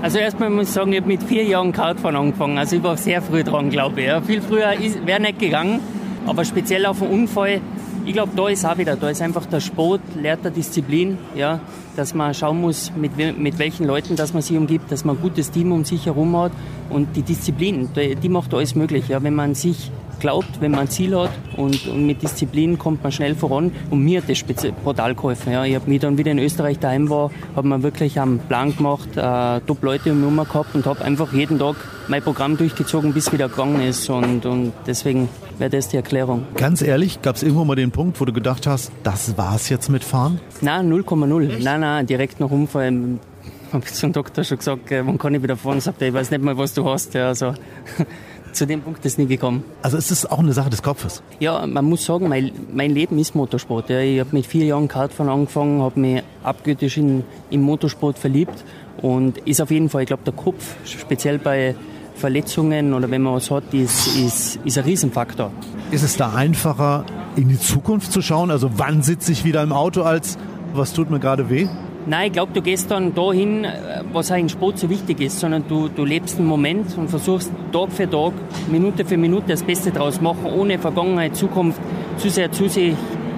Also 0.00 0.18
erstmal 0.18 0.50
muss 0.50 0.68
ich 0.68 0.74
sagen, 0.74 0.92
ich 0.92 1.00
habe 1.00 1.08
mit 1.08 1.22
vier 1.22 1.44
Jahren 1.44 1.72
Kartfahren 1.72 2.16
angefangen. 2.16 2.56
Also 2.56 2.76
ich 2.76 2.82
war 2.82 2.96
sehr 2.96 3.20
früh 3.20 3.42
dran, 3.42 3.68
glaube 3.70 4.00
ich. 4.00 4.24
Viel 4.26 4.40
früher 4.40 4.72
wäre 5.04 5.20
nicht 5.20 5.40
gegangen, 5.40 5.80
aber 6.26 6.44
speziell 6.44 6.86
auf 6.86 7.02
einen 7.02 7.10
Unfall, 7.12 7.60
ich 8.08 8.14
glaube, 8.14 8.32
da 8.34 8.48
ist 8.48 8.64
auch 8.64 8.78
wieder, 8.78 8.96
da 8.96 9.10
ist 9.10 9.20
einfach 9.20 9.44
der 9.44 9.60
Sport, 9.60 10.00
lehrt 10.18 10.42
der 10.42 10.50
Disziplin, 10.50 11.18
ja, 11.34 11.60
dass 11.94 12.14
man 12.14 12.32
schauen 12.32 12.58
muss, 12.58 12.90
mit, 12.96 13.18
mit 13.38 13.58
welchen 13.58 13.86
Leuten 13.86 14.16
dass 14.16 14.32
man 14.32 14.40
sich 14.40 14.56
umgibt, 14.56 14.90
dass 14.90 15.04
man 15.04 15.16
ein 15.16 15.22
gutes 15.22 15.50
Team 15.50 15.72
um 15.72 15.84
sich 15.84 16.06
herum 16.06 16.34
hat 16.38 16.52
und 16.88 17.14
die 17.16 17.22
Disziplin, 17.22 17.90
die 17.94 18.28
macht 18.30 18.54
alles 18.54 18.74
möglich. 18.74 19.08
Ja. 19.08 19.22
Wenn 19.22 19.34
man 19.34 19.54
sich 19.54 19.90
glaubt, 20.20 20.60
wenn 20.60 20.70
man 20.70 20.80
ein 20.80 20.88
Ziel 20.88 21.14
hat 21.16 21.30
und, 21.58 21.86
und, 21.86 22.06
mit 22.06 22.22
Disziplin 22.22 22.78
kommt 22.78 23.02
man 23.02 23.12
schnell 23.12 23.34
voran. 23.34 23.72
Und 23.90 24.02
mir 24.02 24.22
hat 24.22 24.28
das 24.30 24.42
brutal 24.82 25.14
geholfen. 25.14 25.52
Ja. 25.52 25.64
Ich 25.64 25.74
habe 25.74 25.88
mich 25.90 26.00
dann 26.00 26.16
wieder 26.16 26.32
in 26.32 26.38
Österreich 26.38 26.78
daheim 26.78 27.10
war, 27.10 27.30
habe 27.54 27.68
mir 27.68 27.82
wirklich 27.82 28.18
einen 28.18 28.38
Plan 28.38 28.74
gemacht, 28.74 29.10
äh, 29.16 29.60
Top-Leute 29.66 30.12
um 30.12 30.22
Nummer 30.22 30.46
gehabt 30.46 30.74
und 30.74 30.86
habe 30.86 31.04
einfach 31.04 31.34
jeden 31.34 31.58
Tag 31.58 31.76
mein 32.08 32.22
Programm 32.22 32.56
durchgezogen, 32.56 33.12
bis 33.12 33.30
wieder 33.32 33.50
gegangen 33.50 33.82
ist. 33.82 34.08
Und, 34.08 34.46
und 34.46 34.72
deswegen 34.86 35.28
wäre 35.60 35.70
das 35.70 35.88
die 35.88 35.96
Erklärung. 35.96 36.46
Ganz 36.54 36.82
ehrlich, 36.82 37.22
gab 37.22 37.36
es 37.36 37.42
irgendwo 37.42 37.64
mal 37.64 37.74
den 37.74 37.90
Punkt, 37.90 38.20
wo 38.20 38.24
du 38.24 38.32
gedacht 38.32 38.66
hast, 38.66 38.92
das 39.02 39.36
war's 39.36 39.68
jetzt 39.68 39.88
mit 39.88 40.04
Fahren? 40.04 40.40
Nein, 40.60 40.92
0,0. 40.92 41.62
Nein, 41.62 41.80
nein, 41.80 42.06
direkt 42.06 42.40
nach 42.40 42.50
Unfall 42.50 43.18
habe 43.72 43.84
ich 43.84 43.92
zum 43.92 44.12
Doktor 44.12 44.44
schon 44.44 44.58
gesagt, 44.58 44.90
wann 44.90 45.18
kann 45.18 45.34
ich 45.34 45.42
wieder 45.42 45.56
fahren? 45.56 45.80
Sagt 45.80 46.00
er, 46.02 46.08
ich 46.08 46.14
weiß 46.14 46.30
nicht 46.30 46.42
mal, 46.42 46.56
was 46.56 46.74
du 46.74 46.88
hast. 46.88 47.14
Ja, 47.14 47.28
also 47.28 47.54
zu 48.52 48.66
dem 48.66 48.80
Punkt 48.80 49.04
ist 49.04 49.18
nie 49.18 49.26
gekommen. 49.26 49.64
Also 49.82 49.96
ist 49.96 50.10
es 50.10 50.26
auch 50.26 50.38
eine 50.38 50.52
Sache 50.52 50.70
des 50.70 50.82
Kopfes? 50.82 51.22
Ja, 51.38 51.66
man 51.66 51.84
muss 51.84 52.04
sagen, 52.04 52.28
mein, 52.28 52.50
mein 52.72 52.92
Leben 52.92 53.18
ist 53.18 53.34
Motorsport. 53.34 53.90
Ja. 53.90 54.00
Ich 54.00 54.20
habe 54.20 54.30
mit 54.32 54.46
vier 54.46 54.64
Jahren 54.64 54.88
Kartfahren 54.88 55.30
angefangen, 55.30 55.82
habe 55.82 56.00
mich 56.00 56.22
abgöttisch 56.42 56.96
in, 56.96 57.24
in 57.50 57.62
Motorsport 57.62 58.18
verliebt 58.18 58.64
und 59.02 59.38
ist 59.38 59.60
auf 59.60 59.70
jeden 59.70 59.88
Fall, 59.88 60.02
ich 60.02 60.08
glaube, 60.08 60.24
der 60.24 60.34
Kopf, 60.34 60.76
speziell 60.84 61.38
bei 61.38 61.74
Verletzungen 62.18 62.92
oder 62.92 63.10
wenn 63.10 63.22
man 63.22 63.34
was 63.34 63.50
hat, 63.50 63.72
ist, 63.72 64.16
ist, 64.16 64.58
ist 64.64 64.78
ein 64.78 64.84
Riesenfaktor. 64.84 65.50
Ist 65.90 66.02
es 66.02 66.16
da 66.16 66.34
einfacher, 66.34 67.04
in 67.36 67.48
die 67.48 67.58
Zukunft 67.58 68.12
zu 68.12 68.20
schauen? 68.20 68.50
Also 68.50 68.70
wann 68.76 69.02
sitze 69.02 69.32
ich 69.32 69.44
wieder 69.44 69.62
im 69.62 69.72
Auto 69.72 70.02
als 70.02 70.36
was 70.74 70.92
tut 70.92 71.10
mir 71.10 71.18
gerade 71.18 71.48
weh? 71.48 71.66
Nein, 72.06 72.28
ich 72.28 72.32
glaube, 72.32 72.52
du 72.52 72.62
gehst 72.62 72.90
dann 72.90 73.14
dahin, 73.14 73.64
äh, 73.64 74.02
was 74.12 74.32
auch 74.32 74.36
in 74.36 74.48
Sport 74.48 74.78
so 74.78 74.88
wichtig 74.88 75.20
ist, 75.20 75.40
sondern 75.40 75.64
du, 75.68 75.88
du 75.88 76.04
lebst 76.04 76.38
den 76.38 76.46
Moment 76.46 76.96
und 76.96 77.08
versuchst 77.10 77.50
Tag 77.72 77.92
für 77.92 78.08
Tag, 78.08 78.32
Minute 78.70 79.04
für 79.04 79.16
Minute 79.16 79.48
das 79.48 79.62
Beste 79.62 79.90
draus 79.90 80.20
machen, 80.20 80.46
ohne 80.46 80.78
Vergangenheit, 80.78 81.36
Zukunft 81.36 81.80
zu 82.16 82.30
sehr 82.30 82.50
zu 82.50 82.68
sich 82.68 82.94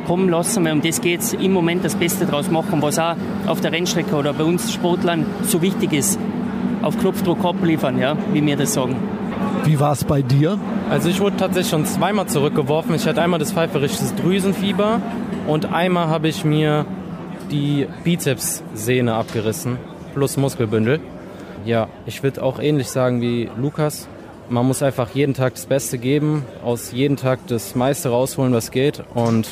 kommen 0.06 0.28
lassen. 0.28 0.66
Um 0.66 0.82
das 0.82 1.00
geht 1.00 1.20
es, 1.20 1.32
im 1.32 1.52
Moment 1.52 1.84
das 1.84 1.94
Beste 1.94 2.26
draus 2.26 2.50
machen, 2.50 2.80
was 2.82 2.98
auch 2.98 3.16
auf 3.46 3.60
der 3.60 3.72
Rennstrecke 3.72 4.14
oder 4.14 4.32
bei 4.32 4.44
uns 4.44 4.72
Sportlern 4.72 5.26
so 5.42 5.62
wichtig 5.62 5.92
ist. 5.92 6.18
Auf 6.82 6.98
Knopfdruck 6.98 7.44
abliefern, 7.44 7.98
ja, 7.98 8.16
wie 8.32 8.44
wir 8.44 8.56
das 8.56 8.72
sagen. 8.74 8.96
Wie 9.64 9.78
war 9.78 9.92
es 9.92 10.04
bei 10.04 10.22
dir? 10.22 10.58
Also 10.88 11.08
ich 11.08 11.20
wurde 11.20 11.36
tatsächlich 11.36 11.70
schon 11.70 11.84
zweimal 11.84 12.26
zurückgeworfen. 12.26 12.94
Ich 12.94 13.06
hatte 13.06 13.22
einmal 13.22 13.38
das 13.38 13.52
pfeiferisches 13.52 14.14
Drüsenfieber 14.14 15.00
und 15.46 15.72
einmal 15.72 16.08
habe 16.08 16.28
ich 16.28 16.44
mir 16.44 16.86
die 17.50 17.86
Bizepssehne 18.04 19.14
abgerissen, 19.14 19.78
plus 20.14 20.36
Muskelbündel. 20.36 21.00
Ja, 21.64 21.88
ich 22.06 22.22
würde 22.22 22.42
auch 22.42 22.58
ähnlich 22.58 22.88
sagen 22.88 23.20
wie 23.20 23.50
Lukas. 23.56 24.08
Man 24.48 24.66
muss 24.66 24.82
einfach 24.82 25.10
jeden 25.10 25.34
Tag 25.34 25.54
das 25.54 25.66
Beste 25.66 25.98
geben, 25.98 26.44
aus 26.64 26.92
jedem 26.92 27.16
Tag 27.16 27.46
das 27.46 27.74
meiste 27.74 28.08
rausholen, 28.08 28.52
was 28.52 28.70
geht 28.70 29.02
und 29.14 29.48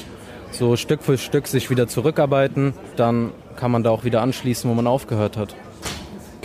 so 0.50 0.76
Stück 0.76 1.02
für 1.02 1.18
Stück 1.18 1.46
sich 1.46 1.70
wieder 1.70 1.86
zurückarbeiten. 1.86 2.72
Dann 2.96 3.32
kann 3.56 3.70
man 3.70 3.82
da 3.82 3.90
auch 3.90 4.04
wieder 4.04 4.22
anschließen, 4.22 4.68
wo 4.68 4.74
man 4.74 4.86
aufgehört 4.86 5.36
hat. 5.36 5.54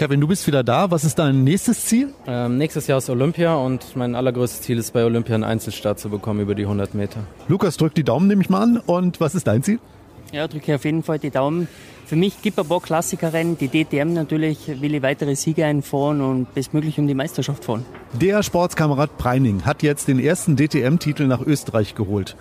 Kevin, 0.03 0.19
du 0.19 0.27
bist 0.27 0.45
wieder 0.47 0.65
da. 0.65 0.91
Was 0.91 1.05
ist 1.05 1.17
dein 1.17 1.45
nächstes 1.45 1.85
Ziel? 1.85 2.13
Ähm, 2.27 2.57
nächstes 2.57 2.87
Jahr 2.87 2.97
ist 2.97 3.09
Olympia 3.09 3.55
und 3.55 3.95
mein 3.95 4.15
allergrößtes 4.15 4.59
Ziel 4.59 4.77
ist 4.77 4.91
bei 4.91 5.05
Olympia 5.05 5.33
einen 5.33 5.45
Einzelstart 5.45 5.97
zu 5.97 6.09
bekommen 6.09 6.41
über 6.41 6.55
die 6.55 6.63
100 6.63 6.93
Meter. 6.93 7.21
Lukas 7.47 7.77
drückt 7.77 7.95
die 7.95 8.03
Daumen, 8.03 8.27
nehme 8.27 8.41
ich 8.41 8.49
mal 8.49 8.63
an. 8.63 8.77
Und 8.85 9.21
was 9.21 9.33
ist 9.33 9.47
dein 9.47 9.63
Ziel? 9.63 9.79
Ja, 10.33 10.49
drücke 10.49 10.75
auf 10.75 10.83
jeden 10.83 11.03
Fall 11.03 11.19
die 11.19 11.29
Daumen. 11.29 11.69
Für 12.05 12.17
mich 12.17 12.41
gibt 12.41 12.57
es 12.57 12.65
ein 12.65 12.67
paar 12.67 12.81
Klassikerrennen. 12.81 13.57
Die 13.57 13.69
DTM 13.69 14.11
natürlich 14.11 14.81
will 14.81 14.93
ich 14.93 15.01
weitere 15.01 15.37
Siege 15.37 15.65
einfahren 15.65 16.19
und 16.19 16.53
bestmöglich 16.53 16.99
um 16.99 17.07
die 17.07 17.15
Meisterschaft 17.15 17.63
fahren. 17.63 17.85
Der 18.11 18.43
Sportskamerad 18.43 19.17
Preining 19.17 19.63
hat 19.63 19.83
jetzt 19.83 20.09
den 20.09 20.19
ersten 20.19 20.57
DTM-Titel 20.57 21.27
nach 21.27 21.39
Österreich 21.39 21.95
geholt. 21.95 22.35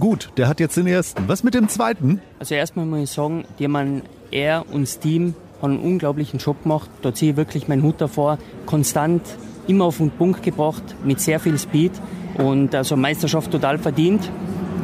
Gut, 0.00 0.32
der 0.36 0.48
hat 0.48 0.58
jetzt 0.58 0.76
den 0.76 0.88
ersten. 0.88 1.28
Was 1.28 1.44
mit 1.44 1.54
dem 1.54 1.68
zweiten? 1.68 2.20
Also 2.40 2.56
erstmal 2.56 2.86
muss 2.86 2.98
ich 2.98 3.10
sagen, 3.10 3.44
die 3.60 3.68
man 3.68 4.02
er 4.32 4.64
und 4.72 4.82
das 4.82 4.98
Team 4.98 5.36
haben 5.62 5.74
einen 5.74 5.82
unglaublichen 5.82 6.38
Job 6.38 6.62
gemacht. 6.62 6.90
Da 7.02 7.12
ziehe 7.12 7.32
ich 7.32 7.36
wirklich 7.36 7.68
meinen 7.68 7.82
Hut 7.82 8.00
davor. 8.00 8.38
Konstant, 8.66 9.22
immer 9.66 9.84
auf 9.84 9.98
den 9.98 10.10
Punkt 10.10 10.42
gebracht, 10.42 10.82
mit 11.04 11.20
sehr 11.20 11.40
viel 11.40 11.58
Speed 11.58 11.92
und 12.36 12.74
also 12.74 12.96
Meisterschaft 12.96 13.50
total 13.50 13.78
verdient. 13.78 14.30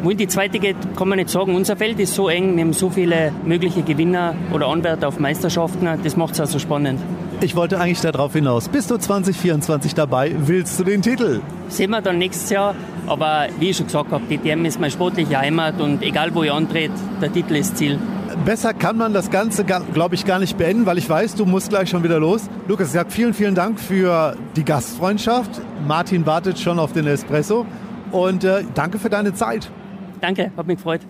Wo 0.03 0.11
in 0.11 0.19
die 0.19 0.29
zweite 0.29 0.59
geht, 0.59 0.77
kann 0.97 1.09
man 1.09 1.17
nicht 1.17 1.31
sagen. 1.31 1.55
Unser 1.55 1.77
Feld 1.77 1.99
ist 1.99 2.15
so 2.15 2.29
eng, 2.29 2.57
wir 2.57 2.65
haben 2.65 2.75
so 2.75 2.91
viele 2.91 3.33
mögliche 3.47 3.83
Gewinner 3.83 4.35
oder 4.53 4.67
Anwärter 4.67 5.09
auf 5.09 5.19
Meisterschaften. 5.19 5.89
Das 6.03 6.17
macht 6.17 6.35
es 6.35 6.41
auch 6.41 6.47
so 6.47 6.59
spannend. 6.59 7.01
Ich 7.41 7.57
wollte 7.57 7.81
eigentlich 7.81 8.01
darauf 8.01 8.35
hinaus. 8.35 8.69
Bist 8.69 8.91
du 8.91 8.99
2024 8.99 9.95
dabei? 9.95 10.35
Willst 10.39 10.79
du 10.79 10.85
den 10.85 11.01
Titel? 11.01 11.41
Sehen 11.69 11.91
wir 11.91 12.03
dann 12.03 12.19
nächstes 12.19 12.51
Jahr. 12.51 12.75
Aber 13.07 13.47
wie 13.59 13.71
ich 13.71 13.77
schon 13.77 13.87
gesagt 13.87 14.13
habe, 14.13 14.25
die 14.29 14.39
DM 14.39 14.65
ist 14.65 14.79
meine 14.79 14.91
sportliche 14.91 15.39
Heimat 15.39 15.81
und 15.81 16.03
egal 16.03 16.35
wo 16.35 16.43
ich 16.43 16.53
antrete, 16.53 16.93
der 17.21 17.33
Titel 17.33 17.57
ist 17.57 17.77
Ziel. 17.77 17.99
Besser 18.45 18.75
kann 18.75 18.97
man 18.97 19.13
das 19.13 19.31
Ganze, 19.31 19.65
glaube 19.65 20.15
ich, 20.15 20.25
gar 20.25 20.39
nicht 20.39 20.57
beenden, 20.57 20.87
weil 20.87 20.99
ich 20.99 21.09
weiß, 21.09 21.35
du 21.35 21.47
musst 21.47 21.71
gleich 21.71 21.89
schon 21.89 22.03
wieder 22.03 22.19
los. 22.19 22.43
Lukas, 22.69 22.89
ich 22.89 22.93
sage 22.95 23.11
vielen, 23.11 23.35
vielen 23.35 23.55
Dank 23.55 23.79
für 23.79 24.37
die 24.57 24.65
Gastfreundschaft. 24.65 25.51
Martin 25.87 26.27
wartet 26.27 26.59
schon 26.59 26.79
auf 26.79 26.93
den 26.93 27.07
Espresso 27.07 27.67
und 28.13 28.45
äh, 28.45 28.65
danke 28.75 28.99
für 28.99 29.11
deine 29.11 29.35
Zeit. 29.35 29.71
Danke, 30.21 30.51
hat 30.57 30.67
mich 30.67 30.77
gefreut. 30.77 31.01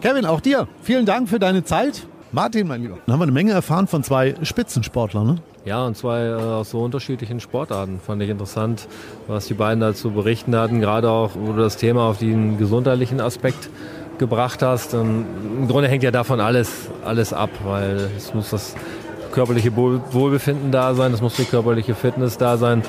Kevin, 0.00 0.26
auch 0.26 0.40
dir. 0.40 0.68
Vielen 0.82 1.06
Dank 1.06 1.28
für 1.28 1.38
deine 1.38 1.64
Zeit. 1.64 2.06
Martin, 2.32 2.66
mein 2.66 2.82
Lieber. 2.82 2.98
Dann 3.06 3.12
haben 3.12 3.20
wir 3.20 3.24
eine 3.24 3.32
Menge 3.32 3.52
erfahren 3.52 3.86
von 3.86 4.02
zwei 4.02 4.34
Spitzensportlern, 4.42 5.26
ne? 5.26 5.36
Ja, 5.64 5.84
und 5.84 5.96
zwei 5.96 6.26
äh, 6.26 6.34
aus 6.34 6.70
so 6.70 6.80
unterschiedlichen 6.80 7.40
Sportarten. 7.40 7.98
Fand 7.98 8.22
ich 8.22 8.30
interessant, 8.30 8.86
was 9.26 9.46
die 9.46 9.54
beiden 9.54 9.80
dazu 9.80 10.12
berichten 10.12 10.54
hatten. 10.54 10.80
Gerade 10.80 11.10
auch, 11.10 11.32
du 11.32 11.52
das 11.54 11.76
Thema 11.76 12.08
auf 12.08 12.18
den 12.18 12.56
gesundheitlichen 12.56 13.20
Aspekt 13.20 13.68
gebracht 14.18 14.62
hast. 14.62 14.94
Und 14.94 15.26
Im 15.60 15.68
Grunde 15.68 15.88
hängt 15.88 16.02
ja 16.02 16.10
davon 16.10 16.40
alles, 16.40 16.88
alles 17.04 17.32
ab, 17.32 17.50
weil 17.64 18.10
es 18.16 18.34
muss 18.34 18.50
das 18.50 18.74
körperliche 19.32 19.76
Wohlbefinden 19.76 20.70
da 20.70 20.94
sein, 20.94 21.12
es 21.12 21.20
muss 21.20 21.34
die 21.34 21.44
körperliche 21.44 21.94
Fitness 21.94 22.38
da 22.38 22.56
sein, 22.56 22.82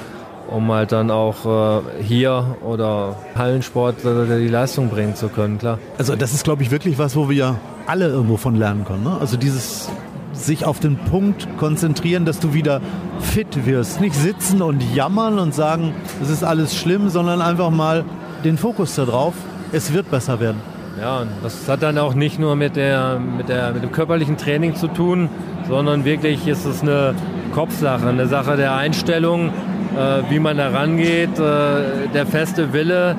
um 0.49 0.71
halt 0.71 0.93
dann 0.93 1.11
auch 1.11 1.45
äh, 1.45 2.03
hier 2.03 2.55
oder 2.63 3.17
Hallensport 3.35 4.05
äh, 4.05 4.39
die 4.39 4.47
Leistung 4.47 4.89
bringen 4.89 5.15
zu 5.15 5.27
können, 5.27 5.57
klar. 5.57 5.77
Also 5.97 6.15
das 6.15 6.33
ist, 6.33 6.45
glaube 6.45 6.63
ich, 6.63 6.71
wirklich 6.71 6.97
was, 6.97 7.17
wo 7.17 7.29
wir 7.29 7.57
alle 7.85 8.07
irgendwo 8.07 8.37
von 8.37 8.55
lernen 8.55 8.85
können. 8.85 9.03
Ne? 9.03 9.17
Also 9.19 9.35
dieses 9.35 9.89
sich 10.33 10.65
auf 10.65 10.79
den 10.79 10.97
Punkt 10.97 11.47
konzentrieren, 11.57 12.25
dass 12.25 12.39
du 12.39 12.53
wieder 12.53 12.79
fit 13.19 13.65
wirst. 13.65 13.99
Nicht 13.99 14.15
sitzen 14.15 14.61
und 14.61 14.83
jammern 14.93 15.39
und 15.39 15.53
sagen, 15.53 15.93
es 16.21 16.29
ist 16.29 16.43
alles 16.43 16.75
schlimm, 16.75 17.09
sondern 17.09 17.41
einfach 17.41 17.71
mal 17.71 18.05
den 18.43 18.57
Fokus 18.57 18.95
darauf, 18.95 19.33
es 19.71 19.93
wird 19.93 20.09
besser 20.11 20.39
werden. 20.39 20.61
Ja, 20.99 21.19
und 21.19 21.29
das 21.43 21.69
hat 21.69 21.83
dann 21.83 21.97
auch 21.99 22.15
nicht 22.15 22.39
nur 22.39 22.55
mit, 22.55 22.75
der, 22.75 23.19
mit, 23.19 23.49
der, 23.49 23.71
mit 23.71 23.83
dem 23.83 23.91
körperlichen 23.91 24.37
Training 24.37 24.75
zu 24.75 24.87
tun, 24.87 25.29
sondern 25.67 26.05
wirklich 26.05 26.47
ist 26.47 26.65
es 26.65 26.81
eine 26.81 27.13
Kopfsache, 27.53 28.07
eine 28.07 28.27
Sache 28.27 28.57
der 28.57 28.75
Einstellung, 28.75 29.49
äh, 29.49 30.23
wie 30.29 30.39
man 30.39 30.57
da 30.57 30.69
rangeht, 30.69 31.37
äh, 31.37 32.07
der 32.13 32.25
feste 32.25 32.73
Wille, 32.73 33.15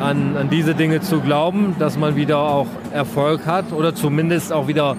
an, 0.00 0.36
an 0.36 0.48
diese 0.50 0.74
Dinge 0.74 1.00
zu 1.00 1.20
glauben, 1.20 1.76
dass 1.78 1.98
man 1.98 2.16
wieder 2.16 2.38
auch 2.38 2.66
Erfolg 2.92 3.46
hat 3.46 3.72
oder 3.72 3.94
zumindest 3.94 4.52
auch 4.52 4.66
wieder 4.66 4.96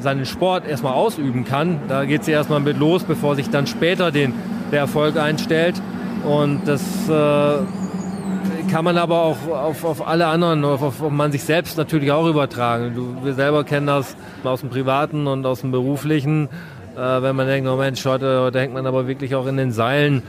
seinen 0.00 0.26
Sport 0.26 0.66
erstmal 0.66 0.94
ausüben 0.94 1.44
kann. 1.44 1.80
Da 1.88 2.04
geht 2.04 2.22
es 2.22 2.26
ja 2.26 2.34
erstmal 2.34 2.60
mit 2.60 2.78
los, 2.78 3.04
bevor 3.04 3.36
sich 3.36 3.50
dann 3.50 3.66
später 3.66 4.10
den, 4.10 4.32
der 4.72 4.80
Erfolg 4.80 5.18
einstellt. 5.18 5.80
Und 6.24 6.62
das 6.66 6.80
äh, 7.08 7.58
kann 8.74 8.84
man 8.84 8.98
aber 8.98 9.22
auch 9.22 9.36
auf, 9.46 9.84
auf 9.84 10.04
alle 10.04 10.26
anderen, 10.26 10.64
auf, 10.64 10.82
auf, 10.82 11.08
man 11.08 11.30
sich 11.30 11.44
selbst 11.44 11.78
natürlich 11.78 12.10
auch 12.10 12.26
übertragen. 12.26 12.92
Du, 12.96 13.24
wir 13.24 13.34
selber 13.34 13.62
kennen 13.62 13.86
das 13.86 14.16
aus 14.42 14.62
dem 14.62 14.70
Privaten 14.70 15.28
und 15.28 15.46
aus 15.46 15.60
dem 15.60 15.70
Beruflichen. 15.70 16.48
Äh, 16.96 17.22
wenn 17.22 17.36
man 17.36 17.46
denkt, 17.46 17.70
oh 17.70 17.76
Mensch, 17.76 18.04
heute, 18.04 18.40
heute 18.40 18.58
hängt 18.58 18.74
man 18.74 18.84
aber 18.84 19.06
wirklich 19.06 19.36
auch 19.36 19.46
in 19.46 19.58
den 19.58 19.70
Seilen. 19.70 20.24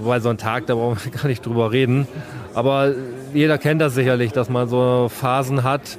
Wobei 0.00 0.20
so 0.20 0.28
ein 0.28 0.38
Tag, 0.38 0.66
da 0.66 0.76
brauchen 0.76 0.96
wir 1.02 1.10
gar 1.20 1.26
nicht 1.26 1.44
drüber 1.44 1.72
reden. 1.72 2.06
Aber 2.54 2.92
jeder 3.34 3.58
kennt 3.58 3.80
das 3.80 3.94
sicherlich, 3.94 4.30
dass 4.30 4.48
man 4.48 4.68
so 4.68 5.08
Phasen 5.08 5.64
hat, 5.64 5.98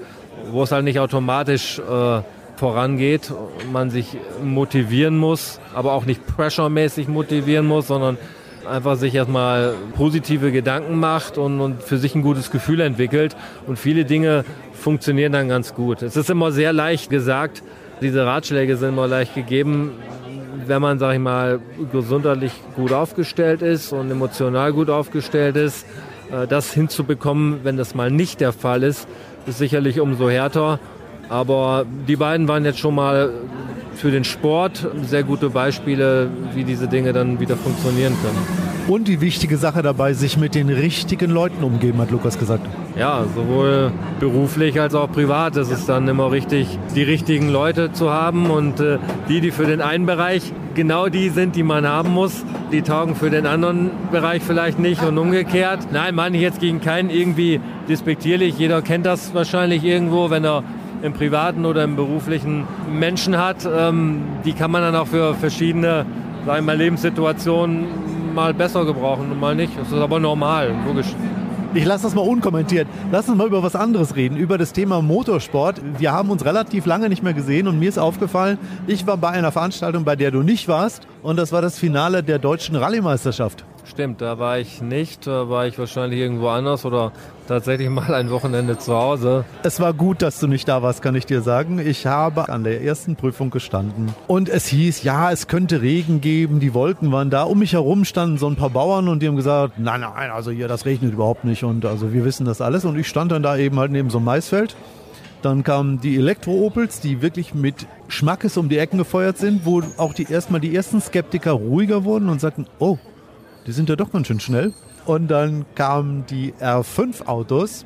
wo 0.52 0.64
es 0.64 0.72
halt 0.72 0.86
nicht 0.86 1.02
automatisch 1.02 1.80
äh, 1.80 2.22
vorangeht, 2.56 3.34
man 3.74 3.90
sich 3.90 4.16
motivieren 4.42 5.18
muss, 5.18 5.60
aber 5.76 5.92
auch 5.92 6.06
nicht 6.06 6.26
pressuremäßig 6.26 7.10
motivieren 7.10 7.68
muss, 7.68 7.88
sondern 7.88 8.18
einfach 8.66 8.96
sich 8.96 9.16
erstmal 9.16 9.74
positive 9.96 10.52
Gedanken 10.52 11.00
macht 11.00 11.38
und, 11.38 11.60
und 11.60 11.84
für 11.84 11.98
sich 11.98 12.16
ein 12.16 12.22
gutes 12.22 12.52
Gefühl 12.52 12.82
entwickelt. 12.82 13.36
Und 13.68 13.78
viele 13.78 14.06
Dinge 14.06 14.46
funktionieren 14.74 15.32
dann 15.32 15.50
ganz 15.50 15.74
gut. 15.74 16.02
Es 16.02 16.16
ist 16.16 16.30
immer 16.30 16.52
sehr 16.52 16.74
leicht 16.74 17.10
gesagt, 17.10 17.64
diese 18.02 18.26
Ratschläge 18.26 18.78
sind 18.78 18.90
immer 18.90 19.08
leicht 19.08 19.36
gegeben, 19.36 19.92
wenn 20.66 20.82
man, 20.82 21.00
sag 21.00 21.14
ich 21.14 21.20
mal, 21.20 21.60
gesundheitlich 21.92 22.54
gut 22.76 22.94
aufgestellt 22.94 23.62
ist 23.62 23.92
und 23.92 24.10
emotional 24.10 24.72
gut 24.72 24.90
aufgestellt 24.90 25.56
ist. 25.56 25.86
Äh, 26.32 26.48
das 26.48 26.72
hinzubekommen, 26.74 27.62
wenn 27.64 27.78
das 27.78 27.96
mal 27.96 28.12
nicht 28.12 28.40
der 28.40 28.54
Fall 28.54 28.84
ist, 28.84 29.08
ist 29.46 29.58
sicherlich 29.58 30.00
umso 30.00 30.30
härter. 30.30 30.80
Aber 31.28 31.86
die 32.08 32.16
beiden 32.16 32.48
waren 32.48 32.66
jetzt 32.66 32.80
schon 32.80 32.96
mal 32.96 33.32
für 34.00 34.12
den 34.12 34.24
Sport 34.24 34.88
sehr 35.04 35.24
gute 35.24 35.50
Beispiele, 35.50 36.30
wie 36.56 36.64
diese 36.64 36.88
Dinge 36.88 37.12
dann 37.12 37.40
wieder 37.42 37.58
funktionieren 37.58 38.14
können. 38.24 38.70
Und 38.88 39.08
die 39.10 39.20
wichtige 39.20 39.58
Sache 39.58 39.82
dabei, 39.82 40.14
sich 40.14 40.38
mit 40.38 40.56
den 40.56 40.70
richtigen 40.70 41.30
Leuten 41.30 41.64
umgeben, 41.64 42.00
hat 42.00 42.10
Lukas 42.10 42.40
gesagt. 42.40 42.66
Ja, 42.98 43.26
sowohl 43.36 43.92
beruflich 44.20 44.80
als 44.80 44.96
auch 44.96 45.12
privat 45.12 45.58
ist 45.58 45.70
es 45.70 45.86
dann 45.86 46.08
immer 46.08 46.32
richtig, 46.32 46.80
die 46.96 47.04
richtigen 47.04 47.50
Leute 47.50 47.92
zu 47.92 48.10
haben 48.10 48.50
und 48.50 48.80
äh, 48.80 48.98
die, 49.28 49.42
die 49.42 49.52
für 49.52 49.66
den 49.66 49.82
einen 49.82 50.06
Bereich 50.06 50.54
genau 50.76 51.10
die 51.10 51.30
sind, 51.30 51.56
die 51.56 51.64
man 51.64 51.86
haben 51.86 52.14
muss, 52.14 52.46
die 52.72 52.82
taugen 52.82 53.16
für 53.16 53.30
den 53.30 53.46
anderen 53.46 53.92
Bereich 54.12 54.42
vielleicht 54.42 54.80
nicht 54.80 55.04
und 55.04 55.18
umgekehrt. 55.18 55.88
Nein, 55.92 56.16
meine 56.16 56.38
ich 56.38 56.42
jetzt 56.42 56.62
gegen 56.62 56.80
keinen 56.80 57.10
irgendwie 57.10 57.60
despektierlich. 57.90 58.58
Jeder 58.58 58.82
kennt 58.82 59.06
das 59.06 59.34
wahrscheinlich 59.34 59.84
irgendwo, 59.84 60.30
wenn 60.30 60.46
er 60.46 60.64
im 61.02 61.14
privaten 61.14 61.66
oder 61.66 61.84
im 61.84 61.96
beruflichen 61.96 62.66
Menschen 62.92 63.38
hat. 63.38 63.68
Ähm, 63.72 64.22
die 64.46 64.54
kann 64.54 64.72
man 64.72 64.82
dann 64.82 64.96
auch 64.96 65.08
für 65.08 65.34
verschiedene 65.36 66.06
sagen 66.46 66.66
wir, 66.66 66.76
Lebenssituationen 66.76 68.34
mal 68.34 68.54
besser 68.54 68.86
gebrauchen 68.86 69.32
und 69.32 69.40
mal 69.40 69.56
nicht. 69.56 69.78
Das 69.78 69.88
ist 69.88 69.94
aber 69.94 70.20
normal, 70.20 70.74
logisch. 70.86 71.16
Ich 71.74 71.86
lasse 71.86 72.04
das 72.04 72.16
mal 72.16 72.22
unkommentiert. 72.22 72.88
Lass 73.12 73.30
uns 73.30 73.38
mal 73.38 73.46
über 73.46 73.62
was 73.62 73.76
anderes 73.76 74.16
reden, 74.16 74.38
über 74.38 74.58
das 74.58 74.74
Thema 74.74 75.04
Motorsport. 75.04 75.80
Wir 76.00 76.12
haben 76.12 76.32
uns 76.32 76.44
relativ 76.44 76.88
lange 76.88 77.10
nicht 77.10 77.22
mehr 77.22 77.36
gesehen 77.36 77.68
und 77.68 77.78
mir 77.78 77.90
ist 77.90 78.00
aufgefallen, 78.00 78.58
ich 78.88 79.06
war 79.06 79.18
bei 79.18 79.30
einer 79.30 79.52
Veranstaltung, 79.52 80.04
bei 80.04 80.16
der 80.16 80.32
du 80.32 80.42
nicht 80.42 80.68
warst 80.68 81.06
und 81.22 81.38
das 81.38 81.52
war 81.52 81.62
das 81.62 81.78
Finale 81.78 82.24
der 82.24 82.40
deutschen 82.40 82.76
Rallye-Meisterschaft. 82.76 83.66
Stimmt, 83.86 84.22
da 84.22 84.40
war 84.40 84.60
ich 84.60 84.82
nicht, 84.82 85.28
da 85.28 85.50
war 85.50 85.66
ich 85.68 85.78
wahrscheinlich 85.80 86.20
irgendwo 86.20 86.48
anders 86.50 86.86
oder 86.86 87.12
tatsächlich 87.48 87.90
mal 87.90 88.14
ein 88.14 88.30
Wochenende 88.30 88.78
zu 88.78 88.96
Hause. 88.96 89.46
Es 89.64 89.80
war 89.80 89.94
gut, 89.94 90.22
dass 90.22 90.40
du 90.40 90.48
nicht 90.48 90.68
da 90.68 90.82
warst, 90.82 91.02
kann 91.02 91.16
ich 91.16 91.26
dir 91.26 91.42
sagen. 91.42 91.80
Ich 91.80 92.06
habe 92.06 92.50
an 92.50 92.64
der 92.64 92.82
ersten 92.82 93.16
Prüfung 93.16 93.50
gestanden 93.50 94.14
und 94.28 94.50
es 94.50 94.68
hieß, 94.68 95.04
ja, 95.04 95.32
es 95.32 95.48
könnte 95.48 95.82
Regen 95.82 96.22
geben, 96.22 96.60
die 96.60 96.74
Wolken 96.74 97.12
waren 97.12 97.30
da. 97.30 97.44
Um 97.44 97.60
mich 97.60 97.74
herum 97.74 98.06
standen 98.06 98.38
so 98.38 98.48
ein 98.48 98.56
paar 98.56 98.70
Bauern 98.70 99.08
und 99.08 99.22
die 99.22 99.28
haben 99.28 99.36
gesagt, 99.36 99.80
nein, 99.80 100.02
nein, 100.02 100.32
also 100.32 100.52
hier, 100.52 100.68
das 100.68 100.86
regnet 100.86 101.14
überhaupt 101.14 101.46
nicht 101.46 101.64
und 101.64 101.86
also 101.86 102.14
wir 102.14 102.26
wissen 102.26 102.46
das 102.46 102.62
alles. 102.62 102.86
Und 102.86 102.98
ich 102.98 103.08
stand 103.08 103.32
dann 103.32 103.44
da 103.44 103.58
eben 103.58 103.80
halt 103.80 103.92
neben 103.92 104.10
so 104.10 104.18
einem 104.18 104.26
Maisfeld. 104.26 104.76
Dann 105.42 105.64
kamen 105.64 106.02
die 106.02 106.18
Elektro-Opels, 106.18 107.00
die 107.00 107.22
wirklich 107.22 107.54
mit 107.54 107.88
Schmackes 108.10 108.58
um 108.58 108.68
die 108.68 108.78
Ecken 108.78 108.98
gefeuert 108.98 109.38
sind, 109.38 109.66
wo 109.66 109.82
auch 109.96 110.14
die 110.14 110.30
erstmal 110.30 110.60
die 110.60 110.76
ersten 110.76 111.00
Skeptiker 111.00 111.54
ruhiger 111.54 112.04
wurden 112.04 112.28
und 112.28 112.42
sagten, 112.42 112.68
oh, 112.80 112.98
die 113.66 113.72
sind 113.72 113.90
ja 113.90 113.96
doch 113.96 114.12
ganz 114.12 114.28
schön 114.28 114.40
schnell. 114.40 114.74
Und 115.06 115.30
dann 115.30 115.66
kamen 115.76 116.26
die 116.30 116.54
R5-Autos 116.60 117.86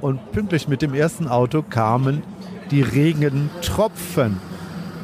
und 0.00 0.32
pünktlich 0.32 0.68
mit 0.68 0.82
dem 0.82 0.94
ersten 0.94 1.28
Auto 1.28 1.62
kamen 1.62 2.22
die 2.70 2.82
Regentropfen. 2.82 4.38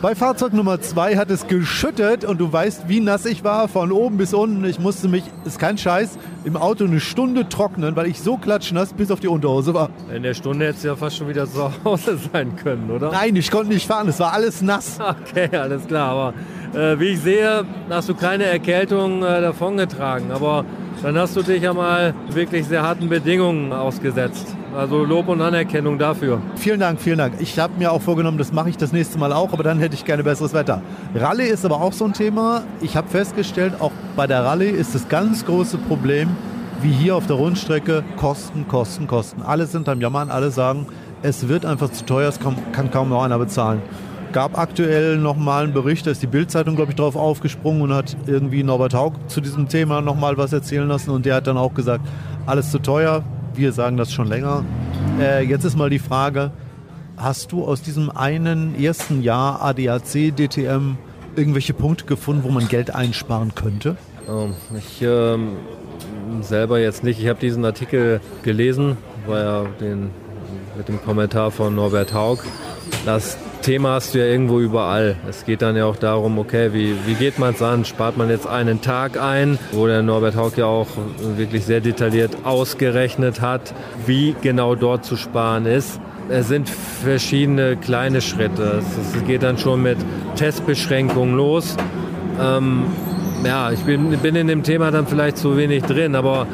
Bei 0.01 0.15
Fahrzeug 0.15 0.53
Nummer 0.53 0.81
2 0.81 1.17
hat 1.17 1.29
es 1.29 1.49
geschüttet 1.49 2.25
und 2.25 2.39
du 2.39 2.53
weißt, 2.53 2.89
wie 2.89 3.01
nass 3.01 3.27
ich 3.27 3.43
war, 3.43 3.67
von 3.67 3.91
oben 3.91 4.17
bis 4.17 4.33
unten. 4.33 4.65
Ich 4.65 4.79
musste 4.79 5.09
mich, 5.09 5.25
ist 5.45 5.59
kein 5.59 5.77
Scheiß, 5.77 6.19
im 6.45 6.57
Auto 6.57 6.85
eine 6.85 7.01
Stunde 7.01 7.49
trocknen, 7.49 7.97
weil 7.97 8.07
ich 8.07 8.21
so 8.21 8.37
klatschnass 8.37 8.93
bis 8.93 9.11
auf 9.11 9.19
die 9.19 9.27
Unterhose 9.27 9.75
war. 9.75 9.91
In 10.15 10.23
der 10.23 10.35
Stunde 10.35 10.67
hättest 10.67 10.85
du 10.85 10.89
ja 10.89 10.97
fast 10.97 11.17
schon 11.17 11.29
wieder 11.29 11.51
zu 11.51 11.69
Hause 11.85 12.17
sein 12.33 12.55
können, 12.55 12.93
oder? 12.93 13.11
Nein, 13.11 13.35
ich 13.35 13.51
konnte 13.51 13.73
nicht 13.73 13.89
fahren, 13.89 14.07
es 14.07 14.21
war 14.21 14.33
alles 14.33 14.63
nass. 14.63 14.99
Okay, 15.01 15.57
alles 15.57 15.85
klar, 15.89 16.11
aber 16.11 16.35
äh, 16.75 16.99
wie 16.99 17.09
ich 17.09 17.21
sehe, 17.21 17.65
hast 17.91 18.09
du 18.09 18.15
keine 18.15 18.45
Erkältung 18.45 19.23
äh, 19.23 19.41
davongetragen. 19.41 20.31
Aber 20.33 20.65
dann 21.03 21.17
hast 21.17 21.37
du 21.37 21.43
dich 21.43 21.63
ja 21.63 21.73
mal 21.73 22.15
wirklich 22.31 22.67
sehr 22.67 22.83
harten 22.83 23.09
Bedingungen 23.09 23.73
ausgesetzt. 23.73 24.55
Also 24.77 25.05
Lob 25.05 25.29
und 25.29 25.41
Anerkennung 25.41 25.99
dafür. 25.99 26.41
Vielen 26.57 26.81
Dank, 26.81 27.01
vielen 27.01 27.19
Dank. 27.19 27.35
Ich 27.39 27.59
habe 27.59 27.73
mir 27.79 27.93
auch 27.93 28.03
vorgenommen, 28.03 28.39
das 28.39 28.53
mache 28.53 28.69
ich 28.69 28.77
das 28.77 28.93
nächste 28.93 29.19
Mal 29.19 29.33
auch, 29.33 29.53
aber 29.53 29.63
dann 29.63 29.79
hätte 29.79 29.95
ich 29.95 30.05
gerne 30.05 30.23
besseres 30.23 30.53
Wetter. 30.53 30.83
Rallye 31.15 31.49
ist 31.49 31.65
aber 31.65 31.81
auch 31.81 31.93
so 31.93 32.05
ein 32.05 32.13
Thema. 32.13 32.63
Ich 32.81 32.97
habe 32.97 33.09
festgestellt, 33.09 33.75
auch 33.81 33.93
bei 34.17 34.27
der 34.27 34.45
Rallye 34.45 34.71
ist 34.71 34.95
das 34.95 35.09
ganz 35.09 35.47
große 35.47 35.79
Problem, 35.79 36.29
wie 36.83 36.91
hier 36.91 37.17
auf 37.17 37.27
der 37.27 37.37
Rundstrecke, 37.37 38.05
Kosten, 38.17 38.69
Kosten, 38.69 39.07
Kosten. 39.07 39.43
Alle 39.43 39.67
sind 39.67 39.89
am 39.89 40.01
Jammern, 40.01 40.31
alle 40.31 40.51
sagen, 40.51 40.87
es 41.23 41.49
wird 41.49 41.65
einfach 41.65 41.91
zu 41.91 42.05
teuer, 42.05 42.29
es 42.29 42.39
kann 42.39 42.91
kaum 42.91 43.09
noch 43.09 43.25
einer 43.25 43.39
bezahlen 43.39 43.83
gab 44.33 44.59
aktuell 44.59 45.17
nochmal 45.17 45.65
einen 45.65 45.73
Bericht, 45.73 46.07
da 46.07 46.11
ist 46.11 46.23
die 46.23 46.27
Bildzeitung, 46.27 46.77
glaube 46.77 46.93
ich, 46.93 46.97
drauf 46.97 47.17
aufgesprungen 47.17 47.83
und 47.83 47.95
hat 47.95 48.17
irgendwie 48.27 48.63
Norbert 48.63 48.95
Haug 48.95 49.13
zu 49.29 49.41
diesem 49.41 49.69
Thema 49.69 50.01
nochmal 50.01 50.37
was 50.37 50.53
erzählen 50.53 50.87
lassen 50.87 51.11
und 51.11 51.27
der 51.27 51.37
hat 51.37 51.47
dann 51.47 51.57
auch 51.57 51.75
gesagt, 51.75 52.07
alles 52.47 52.71
zu 52.71 52.79
teuer, 52.79 53.25
wir 53.55 53.73
sagen 53.73 53.97
das 53.97 54.13
schon 54.13 54.29
länger. 54.29 54.65
Äh, 55.21 55.45
jetzt 55.45 55.65
ist 55.65 55.77
mal 55.77 55.91
die 55.91 55.99
Frage, 55.99 56.51
hast 57.17 57.53
du 57.53 57.65
aus 57.65 57.83
diesem 57.83 58.11
einen 58.11 58.81
ersten 58.81 59.23
Jahr 59.23 59.63
ADAC, 59.63 60.35
DTM 60.37 60.97
irgendwelche 61.37 61.75
Punkte 61.75 62.05
gefunden, 62.05 62.43
wo 62.45 62.51
man 62.51 62.69
Geld 62.69 62.95
einsparen 62.95 63.55
könnte? 63.55 63.97
Ähm, 64.29 64.55
ich 64.77 65.03
ähm, 65.03 65.57
selber 66.41 66.79
jetzt 66.79 67.05
nicht. 67.05 67.21
Ich 67.21 67.29
habe 67.29 67.41
diesen 67.41 67.65
Artikel 67.65 68.21
gelesen, 68.43 68.97
war 69.27 69.41
ja 69.41 69.65
den, 69.81 70.11
mit 70.77 70.89
dem 70.89 71.03
Kommentar 71.03 71.51
von 71.51 71.75
Norbert 71.75 72.13
Haug. 72.13 72.39
Das 73.05 73.39
Thema 73.61 73.95
hast 73.95 74.15
du 74.15 74.19
ja 74.19 74.25
irgendwo 74.25 74.61
überall. 74.61 75.17
Es 75.29 75.45
geht 75.45 75.63
dann 75.63 75.77
ja 75.77 75.87
auch 75.87 75.97
darum, 75.97 76.39
okay, 76.39 76.73
wie, 76.73 76.95
wie 77.07 77.15
geht 77.15 77.39
man 77.39 77.55
es 77.55 77.63
an? 77.63 77.85
Spart 77.85 78.17
man 78.17 78.31
jetzt 78.31 78.47
einen 78.47 78.81
Tag 78.81 79.21
ein, 79.21 79.59
wo 79.73 79.87
der 79.87 80.03
Norbert 80.03 80.37
Haug 80.37 80.53
ja 80.57 80.67
auch 80.67 80.89
wirklich 81.37 81.65
sehr 81.65 81.81
detailliert 81.81 82.37
ausgerechnet 82.45 83.41
hat, 83.41 83.75
wie 84.07 84.35
genau 84.41 84.75
dort 84.75 85.05
zu 85.05 85.17
sparen 85.17 85.67
ist. 85.67 86.01
Es 86.29 86.49
sind 86.49 86.69
verschiedene 86.69 87.77
kleine 87.77 88.21
Schritte. 88.21 88.83
Es, 89.15 89.25
geht 89.25 89.43
dann 89.43 89.59
schon 89.59 89.83
mit 89.83 89.99
Testbeschränkungen 90.37 91.37
los. 91.37 91.77
Ähm, 92.41 92.85
ja, 93.45 93.71
ich 93.73 93.81
bin, 93.81 94.11
bin 94.19 94.37
in 94.37 94.47
dem 94.47 94.63
Thema 94.63 94.91
dann 94.91 95.07
vielleicht 95.07 95.39
zu 95.39 95.57
wenig 95.57 95.85
drin, 95.85 96.15
aber 96.15 96.47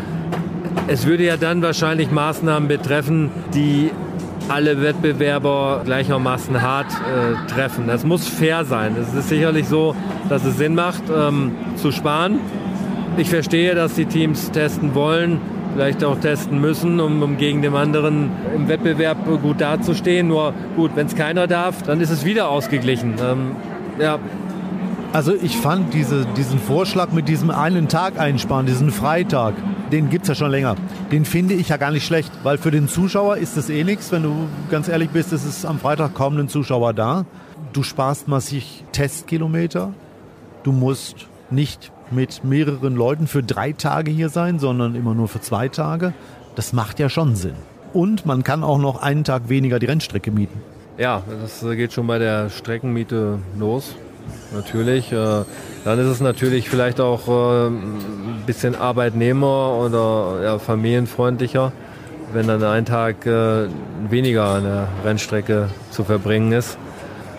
es 0.86 1.06
würde 1.06 1.24
ja 1.24 1.36
dann 1.36 1.62
wahrscheinlich 1.62 2.10
Maßnahmen 2.10 2.68
betreffen, 2.68 3.30
die 3.54 3.90
alle 4.48 4.80
Wettbewerber 4.82 5.82
gleichermaßen 5.84 6.60
hart 6.60 6.86
äh, 6.92 7.50
treffen. 7.50 7.86
Das 7.86 8.04
muss 8.04 8.28
fair 8.28 8.64
sein. 8.64 8.96
Es 9.00 9.14
ist 9.14 9.28
sicherlich 9.28 9.68
so, 9.68 9.94
dass 10.28 10.44
es 10.44 10.58
Sinn 10.58 10.74
macht, 10.74 11.02
ähm, 11.14 11.52
zu 11.76 11.92
sparen. 11.92 12.38
Ich 13.16 13.30
verstehe, 13.30 13.74
dass 13.74 13.94
die 13.94 14.06
Teams 14.06 14.50
testen 14.50 14.94
wollen, 14.94 15.40
vielleicht 15.72 16.02
auch 16.04 16.18
testen 16.18 16.60
müssen, 16.60 17.00
um, 17.00 17.22
um 17.22 17.36
gegen 17.36 17.62
den 17.62 17.74
anderen 17.74 18.30
im 18.54 18.68
Wettbewerb 18.68 19.18
gut 19.42 19.60
dazustehen. 19.60 20.28
Nur 20.28 20.52
gut, 20.76 20.92
wenn 20.94 21.06
es 21.06 21.14
keiner 21.14 21.46
darf, 21.46 21.82
dann 21.82 22.00
ist 22.00 22.10
es 22.10 22.24
wieder 22.24 22.48
ausgeglichen. 22.48 23.14
Ähm, 23.22 23.52
ja, 23.98 24.18
also 25.12 25.32
ich 25.32 25.56
fand 25.56 25.94
diese, 25.94 26.26
diesen 26.36 26.58
Vorschlag 26.58 27.12
mit 27.12 27.28
diesem 27.28 27.50
einen 27.50 27.86
Tag 27.86 28.18
einsparen, 28.18 28.66
diesen 28.66 28.90
Freitag, 28.90 29.54
den 29.94 30.10
gibt 30.10 30.24
es 30.24 30.28
ja 30.28 30.34
schon 30.34 30.50
länger. 30.50 30.74
Den 31.12 31.24
finde 31.24 31.54
ich 31.54 31.68
ja 31.68 31.76
gar 31.76 31.92
nicht 31.92 32.04
schlecht, 32.04 32.32
weil 32.42 32.58
für 32.58 32.72
den 32.72 32.88
Zuschauer 32.88 33.36
ist 33.36 33.56
das 33.56 33.70
eh 33.70 33.84
nichts. 33.84 34.10
Wenn 34.10 34.24
du 34.24 34.48
ganz 34.68 34.88
ehrlich 34.88 35.10
bist, 35.10 35.32
ist 35.32 35.44
es 35.44 35.64
am 35.64 35.78
Freitag 35.78 36.14
kaum 36.14 36.36
ein 36.36 36.48
Zuschauer 36.48 36.92
da. 36.92 37.26
Du 37.72 37.84
sparst 37.84 38.26
massig 38.26 38.84
Testkilometer. 38.90 39.94
Du 40.64 40.72
musst 40.72 41.28
nicht 41.48 41.92
mit 42.10 42.42
mehreren 42.42 42.96
Leuten 42.96 43.28
für 43.28 43.44
drei 43.44 43.72
Tage 43.72 44.10
hier 44.10 44.30
sein, 44.30 44.58
sondern 44.58 44.96
immer 44.96 45.14
nur 45.14 45.28
für 45.28 45.40
zwei 45.40 45.68
Tage. 45.68 46.12
Das 46.56 46.72
macht 46.72 46.98
ja 46.98 47.08
schon 47.08 47.36
Sinn. 47.36 47.54
Und 47.92 48.26
man 48.26 48.42
kann 48.42 48.64
auch 48.64 48.78
noch 48.78 49.00
einen 49.00 49.22
Tag 49.22 49.48
weniger 49.48 49.78
die 49.78 49.86
Rennstrecke 49.86 50.32
mieten. 50.32 50.60
Ja, 50.98 51.22
das 51.40 51.60
geht 51.60 51.92
schon 51.92 52.08
bei 52.08 52.18
der 52.18 52.50
Streckenmiete 52.50 53.38
los 53.56 53.94
natürlich. 54.52 55.12
Äh, 55.12 55.44
dann 55.84 55.98
ist 55.98 56.06
es 56.06 56.20
natürlich 56.20 56.70
vielleicht 56.70 57.00
auch 57.00 57.28
äh, 57.28 57.66
ein 57.68 58.42
bisschen 58.46 58.74
Arbeitnehmer 58.74 59.78
oder 59.78 60.58
familienfreundlicher, 60.58 61.72
wenn 62.32 62.46
dann 62.46 62.62
ein 62.62 62.84
Tag 62.84 63.26
äh, 63.26 63.68
weniger 64.08 64.44
an 64.44 64.64
der 64.64 64.88
Rennstrecke 65.04 65.68
zu 65.90 66.04
verbringen 66.04 66.52
ist. 66.52 66.78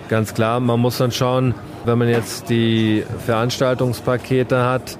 Ganz 0.09 0.33
klar, 0.33 0.59
man 0.59 0.79
muss 0.79 0.97
dann 0.99 1.11
schauen, 1.11 1.55
wenn 1.85 1.97
man 1.97 2.09
jetzt 2.09 2.49
die 2.49 3.03
Veranstaltungspakete 3.25 4.63
hat, 4.63 4.97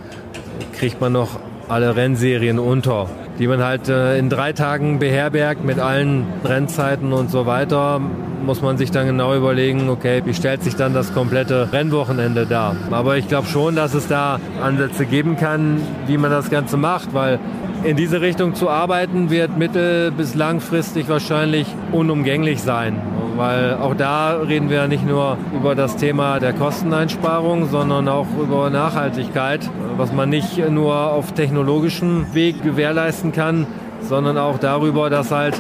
kriegt 0.78 1.00
man 1.02 1.14
noch 1.14 1.40
alle 1.68 1.96
Rennserien 1.96 2.60
unter, 2.60 3.10
die 3.40 3.48
man 3.48 3.64
halt 3.64 3.90
in 3.90 4.30
drei 4.30 4.54
Tagen 4.54 5.00
beherbergt 5.00 5.64
mit 5.64 5.80
allen 5.80 6.26
Rennzeiten 6.44 7.14
und 7.14 7.30
so 7.30 7.46
weiter 7.46 8.00
muss 8.46 8.62
man 8.62 8.78
sich 8.78 8.92
dann 8.92 9.08
genau 9.08 9.36
überlegen, 9.36 9.90
okay, 9.90 10.22
wie 10.24 10.34
stellt 10.34 10.64
sich 10.64 10.76
dann 10.76 10.94
das 10.94 11.14
komplette 11.14 11.70
Rennwochenende 11.72 12.46
dar. 12.46 12.76
Aber 12.92 13.18
ich 13.18 13.28
glaube 13.28 13.48
schon, 13.48 13.76
dass 13.76 13.94
es 13.96 14.08
da 14.08 14.40
Ansätze 14.62 15.06
geben 15.06 15.36
kann, 15.36 15.82
wie 16.06 16.18
man 16.18 16.30
das 16.30 16.50
Ganze 16.52 16.78
macht, 16.78 17.14
weil 17.14 17.40
in 17.84 17.98
diese 17.98 18.22
Richtung 18.22 18.54
zu 18.54 18.70
arbeiten 18.70 19.30
wird 19.30 19.58
mittel- 19.58 20.12
bis 20.12 20.36
langfristig 20.36 21.10
wahrscheinlich 21.10 21.68
unumgänglich 21.92 22.62
sein. 22.62 23.02
Weil 23.36 23.76
auch 23.76 23.96
da 23.96 24.38
reden 24.38 24.70
wir 24.70 24.88
nicht 24.88 25.06
nur 25.06 25.38
über 25.54 25.76
das 25.76 25.98
Thema 25.98 26.40
der 26.40 26.54
Kosteneinsparung, 26.54 27.70
sondern 27.70 28.08
auch 28.08 28.28
über 28.42 28.70
Nachhaltigkeit, 28.70 29.70
was 29.98 30.14
man 30.14 30.30
nicht 30.30 30.58
nur 30.70 31.12
auf 31.12 31.34
technologischem 31.34 32.34
Weg 32.34 32.64
gewährleisten 32.64 33.34
kann, 33.34 33.68
sondern 34.02 34.38
auch 34.38 34.58
darüber, 34.58 35.10
dass 35.10 35.32
halt 35.32 35.60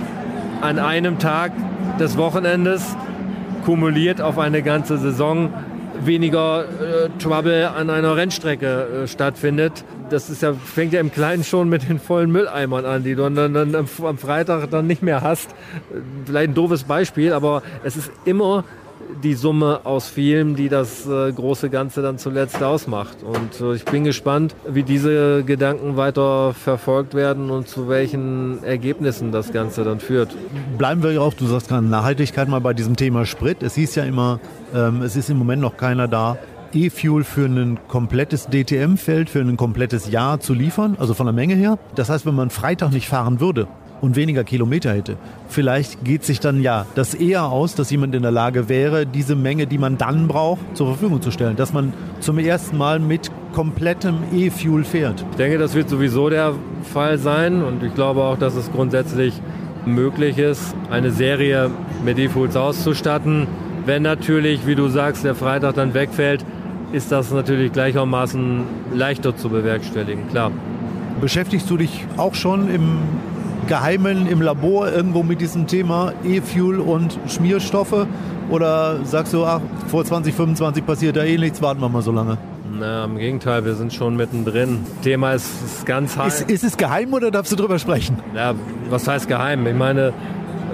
an 0.61 0.79
einem 0.79 1.19
Tag 1.19 1.51
des 1.99 2.17
Wochenendes 2.17 2.95
kumuliert 3.65 4.21
auf 4.21 4.37
eine 4.39 4.61
ganze 4.61 4.97
Saison 4.97 5.49
weniger 6.03 6.63
äh, 6.63 7.09
Trouble 7.19 7.69
an 7.69 7.89
einer 7.89 8.15
Rennstrecke 8.15 9.03
äh, 9.03 9.07
stattfindet. 9.07 9.83
Das 10.09 10.29
ist 10.29 10.41
ja, 10.41 10.53
fängt 10.53 10.93
ja 10.93 10.99
im 10.99 11.11
Kleinen 11.11 11.43
schon 11.43 11.69
mit 11.69 11.89
den 11.89 11.99
vollen 11.99 12.31
Mülleimern 12.31 12.85
an, 12.85 13.03
die 13.03 13.15
du 13.15 13.29
dann, 13.29 13.53
dann 13.53 13.75
am 13.75 14.17
Freitag 14.17 14.69
dann 14.69 14.87
nicht 14.87 15.01
mehr 15.01 15.21
hast. 15.21 15.49
Vielleicht 16.25 16.49
ein 16.49 16.53
doofes 16.53 16.83
Beispiel, 16.83 17.33
aber 17.33 17.63
es 17.83 17.97
ist 17.97 18.11
immer 18.23 18.63
die 19.23 19.33
Summe 19.33 19.81
aus 19.83 20.07
vielen, 20.07 20.55
die 20.55 20.69
das 20.69 21.07
äh, 21.07 21.31
große 21.31 21.69
Ganze 21.69 22.01
dann 22.01 22.17
zuletzt 22.17 22.61
ausmacht. 22.61 23.17
Und 23.23 23.61
äh, 23.61 23.75
ich 23.75 23.85
bin 23.85 24.03
gespannt, 24.03 24.55
wie 24.67 24.83
diese 24.83 25.43
Gedanken 25.43 25.97
weiter 25.97 26.53
verfolgt 26.53 27.13
werden 27.13 27.49
und 27.49 27.67
zu 27.67 27.87
welchen 27.87 28.63
Ergebnissen 28.63 29.31
das 29.31 29.51
Ganze 29.51 29.83
dann 29.83 29.99
führt. 29.99 30.35
Bleiben 30.77 31.03
wir 31.03 31.21
auch, 31.21 31.33
du 31.33 31.45
sagst 31.45 31.69
gerade 31.69 31.85
Nachhaltigkeit 31.85 32.47
mal 32.47 32.61
bei 32.61 32.73
diesem 32.73 32.95
Thema 32.95 33.25
Sprit. 33.25 33.63
Es 33.63 33.75
hieß 33.75 33.95
ja 33.95 34.03
immer, 34.03 34.39
ähm, 34.73 35.01
es 35.01 35.15
ist 35.15 35.29
im 35.29 35.37
Moment 35.37 35.61
noch 35.61 35.77
keiner 35.77 36.07
da, 36.07 36.37
E-Fuel 36.73 37.23
für 37.23 37.45
ein 37.45 37.79
komplettes 37.87 38.47
DTM-Feld, 38.47 39.29
für 39.29 39.39
ein 39.39 39.57
komplettes 39.57 40.09
Jahr 40.09 40.39
zu 40.39 40.53
liefern, 40.53 40.95
also 40.99 41.13
von 41.13 41.25
der 41.25 41.33
Menge 41.33 41.55
her. 41.55 41.77
Das 41.95 42.09
heißt, 42.09 42.25
wenn 42.25 42.35
man 42.35 42.49
Freitag 42.49 42.91
nicht 42.91 43.07
fahren 43.07 43.39
würde, 43.39 43.67
und 44.01 44.15
weniger 44.15 44.43
Kilometer 44.43 44.93
hätte. 44.93 45.17
Vielleicht 45.47 46.03
geht 46.03 46.23
sich 46.23 46.39
dann 46.39 46.61
ja 46.61 46.85
das 46.95 47.13
eher 47.13 47.45
aus, 47.45 47.75
dass 47.75 47.89
jemand 47.89 48.13
in 48.15 48.21
der 48.21 48.31
Lage 48.31 48.69
wäre, 48.69 49.05
diese 49.05 49.35
Menge, 49.35 49.67
die 49.67 49.77
man 49.77 49.97
dann 49.97 50.27
braucht, 50.27 50.61
zur 50.73 50.87
Verfügung 50.87 51.21
zu 51.21 51.31
stellen. 51.31 51.55
Dass 51.55 51.73
man 51.73 51.93
zum 52.19 52.37
ersten 52.37 52.77
Mal 52.77 52.99
mit 52.99 53.31
komplettem 53.53 54.17
E-Fuel 54.33 54.83
fährt. 54.83 55.25
Ich 55.31 55.37
denke, 55.37 55.57
das 55.57 55.73
wird 55.73 55.89
sowieso 55.89 56.29
der 56.29 56.53
Fall 56.83 57.17
sein 57.17 57.63
und 57.63 57.83
ich 57.83 57.95
glaube 57.95 58.21
auch, 58.23 58.37
dass 58.37 58.55
es 58.55 58.71
grundsätzlich 58.71 59.41
möglich 59.85 60.37
ist, 60.37 60.75
eine 60.89 61.11
Serie 61.11 61.71
mit 62.03 62.19
E-Fuels 62.19 62.55
auszustatten. 62.55 63.47
Wenn 63.85 64.01
natürlich, 64.01 64.65
wie 64.67 64.75
du 64.75 64.87
sagst, 64.87 65.23
der 65.23 65.35
Freitag 65.35 65.75
dann 65.75 65.93
wegfällt, 65.93 66.43
ist 66.95 67.11
das 67.11 67.31
natürlich 67.31 67.73
gleichermaßen 67.73 68.63
leichter 68.93 69.35
zu 69.35 69.49
bewerkstelligen, 69.49 70.29
klar. 70.29 70.51
Beschäftigst 71.19 71.69
du 71.69 71.77
dich 71.77 72.05
auch 72.17 72.35
schon 72.35 72.73
im 72.73 72.99
Geheimen 73.67 74.27
im 74.27 74.41
Labor 74.41 74.91
irgendwo 74.91 75.21
mit 75.21 75.41
diesem 75.41 75.67
Thema 75.67 76.13
E-Fuel 76.23 76.79
und 76.79 77.19
Schmierstoffe? 77.27 78.07
Oder 78.49 79.03
sagst 79.03 79.33
du, 79.33 79.43
ach, 79.43 79.59
vor 79.87 80.05
2025 80.05 80.85
passiert 80.85 81.15
da 81.17 81.23
eh 81.23 81.37
nichts, 81.37 81.61
warten 81.61 81.81
wir 81.81 81.89
mal 81.89 82.01
so 82.01 82.11
lange? 82.11 82.37
Na, 82.77 83.05
im 83.05 83.17
Gegenteil, 83.17 83.65
wir 83.65 83.75
sind 83.75 83.93
schon 83.93 84.15
mittendrin. 84.15 84.79
Thema 85.01 85.33
ist, 85.33 85.49
ist 85.65 85.85
ganz 85.85 86.17
heiß. 86.17 86.41
Ist, 86.41 86.51
ist, 86.51 86.63
es 86.63 86.77
geheim 86.77 87.13
oder 87.13 87.31
darfst 87.31 87.51
du 87.51 87.55
drüber 87.55 87.79
sprechen? 87.79 88.19
Ja, 88.35 88.53
was 88.89 89.07
heißt 89.07 89.27
geheim? 89.27 89.65
Ich 89.67 89.75
meine, 89.75 90.13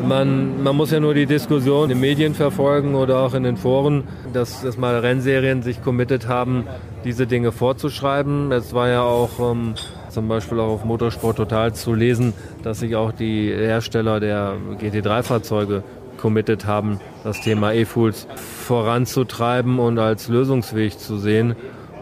man, 0.07 0.63
man 0.63 0.75
muss 0.75 0.91
ja 0.91 0.99
nur 0.99 1.13
die 1.13 1.25
Diskussion 1.25 1.83
in 1.83 1.89
den 1.89 1.99
Medien 1.99 2.33
verfolgen 2.33 2.95
oder 2.95 3.19
auch 3.19 3.33
in 3.33 3.43
den 3.43 3.57
Foren, 3.57 4.03
dass, 4.33 4.61
dass 4.61 4.77
mal 4.77 4.97
Rennserien 4.99 5.63
sich 5.63 5.81
committed 5.81 6.27
haben, 6.27 6.65
diese 7.03 7.27
Dinge 7.27 7.51
vorzuschreiben. 7.51 8.51
Es 8.51 8.73
war 8.73 8.89
ja 8.89 9.01
auch 9.01 9.51
ähm, 9.51 9.75
zum 10.09 10.27
Beispiel 10.27 10.59
auch 10.59 10.69
auf 10.69 10.85
Motorsport 10.85 11.37
Total 11.37 11.73
zu 11.73 11.93
lesen, 11.93 12.33
dass 12.63 12.79
sich 12.79 12.95
auch 12.95 13.11
die 13.11 13.51
Hersteller 13.51 14.19
der 14.19 14.55
GT3-Fahrzeuge 14.79 15.83
committed 16.17 16.65
haben, 16.65 16.99
das 17.23 17.41
Thema 17.41 17.73
E-Fuels 17.73 18.27
voranzutreiben 18.35 19.79
und 19.79 19.97
als 19.99 20.27
Lösungsweg 20.27 20.99
zu 20.99 21.17
sehen. 21.17 21.55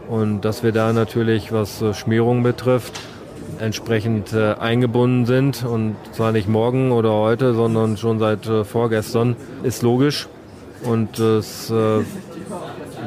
Und 0.08 0.42
dass 0.42 0.62
wir 0.62 0.72
da 0.72 0.92
natürlich, 0.92 1.52
was 1.52 1.80
äh, 1.80 1.94
Schmierung 1.94 2.42
betrifft, 2.42 3.00
entsprechend 3.60 4.32
äh, 4.32 4.54
eingebunden 4.54 5.26
sind 5.26 5.64
und 5.64 5.96
zwar 6.12 6.32
nicht 6.32 6.48
morgen 6.48 6.90
oder 6.92 7.12
heute, 7.12 7.54
sondern 7.54 7.96
schon 7.96 8.18
seit 8.18 8.46
äh, 8.46 8.64
vorgestern, 8.64 9.36
ist 9.62 9.82
logisch. 9.82 10.28
Und 10.82 11.18
das 11.18 11.70
äh, 11.70 12.00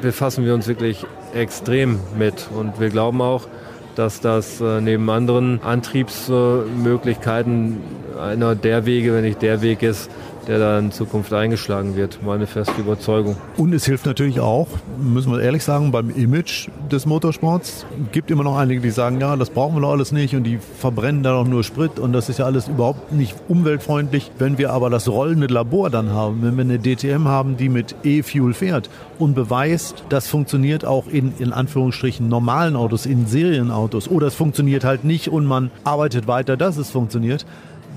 befassen 0.01 0.45
wir 0.45 0.53
uns 0.53 0.67
wirklich 0.67 1.05
extrem 1.33 1.99
mit. 2.17 2.47
Und 2.55 2.79
wir 2.79 2.89
glauben 2.89 3.21
auch, 3.21 3.47
dass 3.95 4.21
das 4.21 4.61
äh, 4.61 4.79
neben 4.81 5.09
anderen 5.09 5.61
Antriebsmöglichkeiten 5.63 7.77
einer 8.21 8.53
der 8.55 8.85
Wege, 8.85 9.13
wenn 9.13 9.23
nicht 9.23 9.41
der 9.41 9.61
Weg 9.61 9.81
ist, 9.81 10.11
der 10.47 10.59
da 10.59 10.79
in 10.79 10.91
Zukunft 10.91 11.33
eingeschlagen 11.33 11.95
wird. 11.95 12.19
Meine 12.23 12.47
feste 12.47 12.79
Überzeugung. 12.79 13.37
Und 13.57 13.73
es 13.73 13.85
hilft 13.85 14.05
natürlich 14.05 14.39
auch, 14.39 14.67
müssen 14.97 15.31
wir 15.31 15.41
ehrlich 15.41 15.63
sagen, 15.63 15.91
beim 15.91 16.09
Image 16.09 16.69
des 16.91 17.05
Motorsports. 17.05 17.85
gibt 18.11 18.31
immer 18.31 18.43
noch 18.43 18.57
einige, 18.57 18.81
die 18.81 18.89
sagen, 18.89 19.19
ja, 19.19 19.35
das 19.35 19.49
brauchen 19.49 19.75
wir 19.75 19.81
doch 19.81 19.91
alles 19.91 20.11
nicht 20.11 20.35
und 20.35 20.43
die 20.43 20.57
verbrennen 20.57 21.23
da 21.23 21.31
doch 21.31 21.47
nur 21.47 21.63
Sprit 21.63 21.99
und 21.99 22.13
das 22.13 22.29
ist 22.29 22.39
ja 22.39 22.45
alles 22.45 22.67
überhaupt 22.67 23.11
nicht 23.11 23.35
umweltfreundlich. 23.47 24.31
Wenn 24.37 24.57
wir 24.57 24.71
aber 24.71 24.89
das 24.89 25.07
rollende 25.07 25.47
Labor 25.47 25.89
dann 25.89 26.09
haben, 26.09 26.41
wenn 26.41 26.55
wir 26.57 26.63
eine 26.63 26.79
DTM 26.79 27.27
haben, 27.27 27.57
die 27.57 27.69
mit 27.69 27.95
E-Fuel 28.03 28.53
fährt 28.53 28.89
und 29.19 29.35
beweist, 29.35 30.03
das 30.09 30.27
funktioniert 30.27 30.85
auch 30.85 31.07
in, 31.07 31.33
in 31.39 31.53
Anführungsstrichen 31.53 32.27
normalen 32.27 32.75
Autos, 32.75 33.05
in 33.05 33.27
Serienautos 33.27 34.09
oder 34.09 34.27
es 34.27 34.35
funktioniert 34.35 34.83
halt 34.83 35.03
nicht 35.03 35.29
und 35.29 35.45
man 35.45 35.71
arbeitet 35.83 36.27
weiter, 36.27 36.57
dass 36.57 36.77
es 36.77 36.89
funktioniert, 36.89 37.45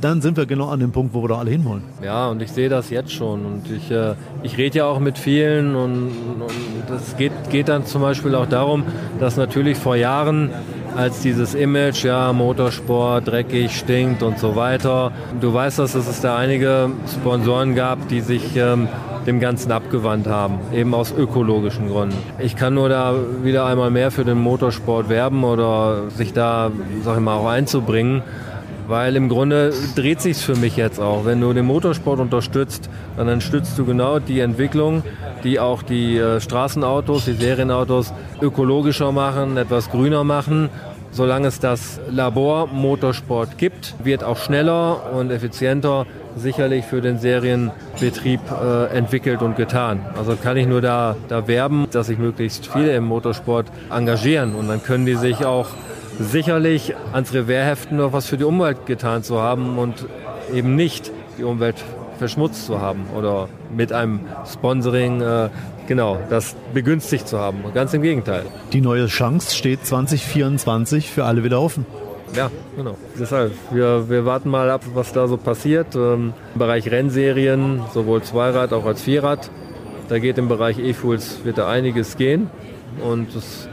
dann 0.01 0.21
sind 0.21 0.37
wir 0.37 0.47
genau 0.47 0.69
an 0.69 0.81
dem 0.81 0.93
Punkt, 0.93 1.15
wo 1.15 1.23
wir 1.23 1.29
da 1.29 1.39
alle 1.39 1.51
hinwollen. 1.51 1.83
Ja, 2.03 2.29
und 2.29 2.43
ich 2.43 2.51
sehe 2.53 2.69
das 2.69 2.91
jetzt 2.91 3.13
schon. 3.13 3.45
Und 3.45 3.71
ich, 3.71 3.91
äh, 3.91 4.15
ich 4.43 4.59
rede 4.59 4.79
ja 4.79 4.87
auch 4.87 5.01
mit 5.01 5.19
vielen 5.19 5.75
und, 5.75 6.13
es 6.95 7.17
geht, 7.17 7.33
geht 7.51 7.69
dann 7.69 7.85
zum 7.85 8.03
Beispiel 8.03 8.35
auch 8.35 8.47
darum, 8.47 8.85
dass 9.19 9.37
natürlich 9.37 9.77
vor 9.77 9.97
Jahren 9.97 10.51
als 10.97 11.21
dieses 11.21 11.55
Image, 11.55 12.05
ja, 12.05 12.33
Motorsport, 12.33 13.27
dreckig, 13.27 13.77
stinkt 13.77 14.23
und 14.23 14.39
so 14.39 14.57
weiter. 14.57 15.13
Du 15.41 15.53
weißt, 15.53 15.79
dass 15.79 15.95
es 15.95 16.21
da 16.21 16.37
einige 16.37 16.91
Sponsoren 17.13 17.75
gab, 17.75 18.09
die 18.09 18.21
sich 18.21 18.57
ähm, 18.57 18.89
dem 19.27 19.41
Ganzen 19.41 19.73
abgewandt 19.73 20.27
haben, 20.27 20.59
eben 20.73 20.95
aus 20.95 21.13
ökologischen 21.13 21.89
Gründen. 21.89 22.17
Ich 22.39 22.57
kann 22.57 22.75
nur 22.75 22.89
da 22.89 23.15
wieder 23.43 23.67
einmal 23.67 23.91
mehr 23.91 24.11
für 24.11 24.25
den 24.25 24.39
Motorsport 24.39 25.09
werben 25.09 25.45
oder 25.45 26.09
sich 26.11 26.33
da, 26.33 26.71
sag 27.03 27.17
ich 27.17 27.23
mal, 27.23 27.37
auch 27.37 27.49
einzubringen. 27.49 28.23
Weil 28.87 29.17
im 29.17 29.29
Grunde 29.29 29.73
dreht 29.97 30.21
sich 30.21 30.37
für 30.39 30.55
mich 30.55 30.77
jetzt 30.77 31.01
auch. 31.01 31.25
Wenn 31.25 31.41
du 31.41 31.53
den 31.53 31.67
Motorsport 31.67 32.21
unterstützt, 32.21 32.89
dann 33.17 33.29
unterstützt 33.29 33.77
du 33.79 33.85
genau 33.85 34.19
die 34.21 34.41
Entwicklung, 34.41 35.03
die 35.43 35.59
auch 35.59 35.83
die 35.83 36.19
äh, 36.19 36.41
Straßenautos, 36.41 37.25
die 37.25 37.33
Serienautos 37.33 38.13
ökologischer 38.41 39.13
machen, 39.13 39.57
etwas 39.57 39.91
grüner 39.91 40.23
machen. 40.25 40.71
Solange 41.11 41.49
es 41.49 41.61
das 41.61 41.99
Labor 42.11 42.67
Motorsport 42.67 43.59
gibt, 43.59 43.95
wird 44.05 44.23
auch 44.23 44.37
schneller 44.37 45.13
und 45.15 45.31
effizienter 45.31 46.07
sicherlich 46.37 46.85
für 46.85 47.01
den 47.01 47.19
Serienbetrieb 47.19 48.41
äh, 48.51 48.97
entwickelt 48.97 49.41
und 49.41 49.57
getan. 49.57 50.01
Also 50.17 50.37
kann 50.37 50.57
ich 50.59 50.67
nur 50.67 50.83
da, 50.83 51.17
da 51.29 51.49
werben, 51.49 51.87
dass 51.91 52.09
sich 52.09 52.19
möglichst 52.19 52.67
viele 52.67 52.95
im 52.95 53.05
Motorsport 53.05 53.67
engagieren 53.91 54.55
und 54.55 54.69
dann 54.69 54.83
können 54.83 55.07
die 55.07 55.15
sich 55.15 55.45
auch 55.45 55.69
sicherlich 56.19 56.95
ans 57.13 57.33
Revers 57.33 57.67
heften, 57.67 57.97
noch 57.99 58.13
was 58.13 58.27
für 58.27 58.37
die 58.37 58.45
Umwelt 58.45 58.87
getan 58.87 59.23
zu 59.23 59.41
haben 59.41 59.79
und 59.79 60.07
eben 60.53 60.75
nicht 60.75 61.11
die 61.39 61.45
Umwelt 61.45 61.77
verschmutzt 62.19 62.67
zu 62.67 62.81
haben 62.81 63.07
oder 63.17 63.49
mit 63.75 63.93
einem 63.93 64.21
Sponsoring 64.51 65.21
äh, 65.21 65.49
genau 65.87 66.19
das 66.31 66.57
begünstigt 66.73 67.29
zu 67.29 67.39
haben. 67.39 67.59
Ganz 67.75 67.93
im 67.95 68.03
Gegenteil. 68.03 68.45
Die 68.73 68.81
neue 68.81 69.07
Chance 69.07 69.55
steht 69.55 69.85
2024 69.85 71.11
für 71.11 71.25
alle 71.25 71.45
wieder 71.45 71.61
offen. 71.61 71.85
Ja, 72.35 72.51
genau. 72.77 72.97
Deshalb, 73.19 73.53
wir, 73.71 74.09
wir 74.09 74.25
warten 74.25 74.51
mal 74.51 74.69
ab, 74.71 74.83
was 74.95 75.13
da 75.13 75.29
so 75.29 75.37
passiert. 75.37 75.95
Ähm, 75.95 76.33
Im 76.55 76.59
Bereich 76.59 76.91
Rennserien, 76.91 77.83
sowohl 77.95 78.23
Zweirad 78.23 78.73
auch 78.73 78.85
als 78.85 79.03
Vierrad, 79.03 79.51
da 80.09 80.19
geht 80.19 80.39
im 80.39 80.49
Bereich 80.49 80.79
E-Fuels 80.79 81.45
wird 81.45 81.59
da 81.59 81.69
einiges 81.69 82.17
gehen 82.17 82.51
und 83.03 83.35
es 83.35 83.69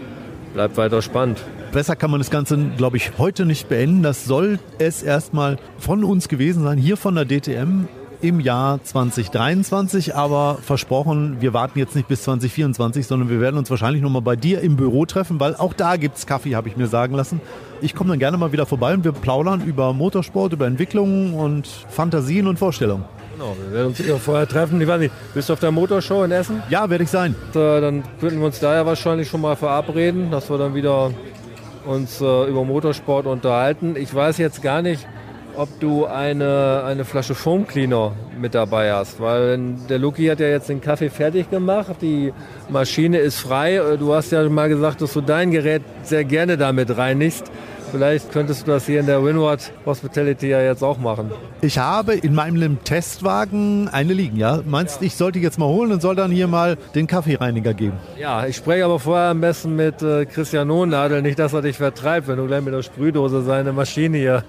bleibt 0.54 0.78
weiter 0.78 1.02
spannend 1.02 1.40
besser 1.74 1.96
kann 1.96 2.12
man 2.12 2.20
das 2.20 2.30
Ganze, 2.30 2.58
glaube 2.78 2.98
ich, 2.98 3.18
heute 3.18 3.46
nicht 3.46 3.68
beenden. 3.68 4.04
Das 4.04 4.26
soll 4.26 4.60
es 4.78 5.04
erstmal 5.04 5.58
von 5.80 6.04
uns 6.04 6.30
gewesen 6.30 6.64
sein, 6.64 6.78
hier 6.78 6.98
von 6.98 7.16
der 7.16 7.26
DTM 7.26 7.88
im 8.22 8.40
Jahr 8.40 8.82
2023, 8.82 10.16
aber 10.16 10.60
versprochen, 10.62 11.42
wir 11.42 11.54
warten 11.54 11.78
jetzt 11.78 11.94
nicht 11.94 12.08
bis 12.08 12.24
2024, 12.24 13.06
sondern 13.06 13.30
wir 13.30 13.42
werden 13.42 13.58
uns 13.58 13.70
wahrscheinlich 13.70 14.02
nochmal 14.02 14.22
bei 14.22 14.38
dir 14.38 14.62
im 14.62 14.78
Büro 14.78 15.06
treffen, 15.06 15.42
weil 15.42 15.56
auch 15.56 15.74
da 15.74 15.98
gibt 15.98 16.16
es 16.16 16.26
Kaffee, 16.26 16.56
habe 16.56 16.70
ich 16.70 16.78
mir 16.78 16.88
sagen 16.88 17.16
lassen. 17.16 17.42
Ich 17.82 17.94
komme 17.94 18.12
dann 18.12 18.20
gerne 18.20 18.38
mal 18.38 18.54
wieder 18.54 18.66
vorbei 18.66 18.94
und 18.94 19.04
wir 19.04 19.12
plaudern 19.12 19.62
über 19.66 19.92
Motorsport, 19.92 20.54
über 20.54 20.68
Entwicklungen 20.68 21.34
und 21.34 21.68
Fantasien 21.90 22.48
und 22.48 22.60
Vorstellungen. 22.60 23.04
Genau, 23.34 23.58
wir 23.62 23.76
werden 23.76 23.88
uns 23.88 23.98
sicher 23.98 24.18
vorher 24.20 24.48
treffen. 24.48 24.80
Ich 24.80 24.88
weiß 24.88 25.00
nicht, 25.00 25.14
bist 25.34 25.50
du 25.50 25.54
auf 25.54 25.60
der 25.60 25.72
Motorshow 25.72 26.24
in 26.24 26.32
Essen? 26.32 26.62
Ja, 26.70 26.90
werde 26.90 27.04
ich 27.04 27.10
sein. 27.10 27.36
Und, 27.54 27.60
äh, 27.60 27.82
dann 27.82 28.04
könnten 28.22 28.40
wir 28.40 28.46
uns 28.46 28.60
da 28.60 28.76
ja 28.76 28.86
wahrscheinlich 28.86 29.28
schon 29.28 29.42
mal 29.42 29.56
verabreden, 29.56 30.32
dass 30.32 30.50
wir 30.50 30.58
dann 30.58 30.76
wieder 30.76 31.12
uns 31.86 32.22
äh, 32.22 32.50
über 32.50 32.64
Motorsport 32.64 33.26
unterhalten. 33.26 33.96
Ich 33.98 34.14
weiß 34.14 34.38
jetzt 34.38 34.62
gar 34.62 34.82
nicht, 34.82 35.08
ob 35.56 35.80
du 35.80 36.06
eine, 36.06 36.84
eine 36.86 37.06
Flasche 37.06 37.36
Foam 37.36 37.68
Cleaner 37.68 38.14
mit 38.40 38.56
dabei 38.56 38.92
hast, 38.92 39.20
weil 39.20 39.76
der 39.88 40.00
Luki 40.00 40.26
hat 40.26 40.40
ja 40.40 40.48
jetzt 40.48 40.70
den 40.70 40.82
Kaffee 40.82 41.10
fertig 41.10 41.50
gemacht, 41.50 41.98
die 42.02 42.34
Maschine 42.70 43.20
ist 43.20 43.40
frei. 43.40 43.80
Du 44.00 44.14
hast 44.14 44.32
ja 44.32 44.48
mal 44.50 44.70
gesagt, 44.70 45.02
dass 45.02 45.14
du 45.14 45.22
dein 45.22 45.52
Gerät 45.52 45.84
sehr 46.02 46.24
gerne 46.24 46.58
damit 46.58 46.98
reinigst. 46.98 47.52
Vielleicht 47.94 48.32
könntest 48.32 48.66
du 48.66 48.72
das 48.72 48.88
hier 48.88 49.02
in 49.02 49.06
der 49.06 49.24
Windward 49.24 49.72
Hospitality 49.86 50.48
ja 50.48 50.60
jetzt 50.64 50.84
auch 50.84 50.98
machen. 50.98 51.30
Ich 51.62 51.78
habe 51.78 52.16
in 52.16 52.34
meinem 52.34 52.84
Testwagen 52.84 53.88
eine 53.88 54.14
liegen, 54.14 54.36
ja? 54.36 54.62
Meinst 54.66 55.00
du, 55.00 55.06
ich 55.06 55.14
sollte 55.14 55.38
jetzt 55.38 55.60
mal 55.60 55.68
holen 55.68 55.92
und 55.92 56.02
soll 56.02 56.16
dann 56.16 56.32
hier 56.32 56.48
mal 56.48 56.76
den 56.96 57.06
Kaffeereiniger 57.06 57.76
geben? 57.76 58.00
Ja, 58.18 58.48
ich 58.48 58.56
spreche 58.56 58.86
aber 58.86 58.98
vorher 58.98 59.30
am 59.30 59.42
besten 59.42 59.76
mit 59.76 60.02
äh, 60.02 60.26
Christian 60.26 60.70
Nohnadel, 60.70 61.22
nicht, 61.22 61.38
dass 61.38 61.54
er 61.54 61.62
dich 61.62 61.78
vertreibt, 61.78 62.28
wenn 62.28 62.38
du 62.38 62.48
gleich 62.48 62.64
mit 62.64 62.74
der 62.74 62.82
Sprühdose 62.82 63.44
seine 63.44 63.74
Maschine 63.74 64.18
hier 64.18 64.44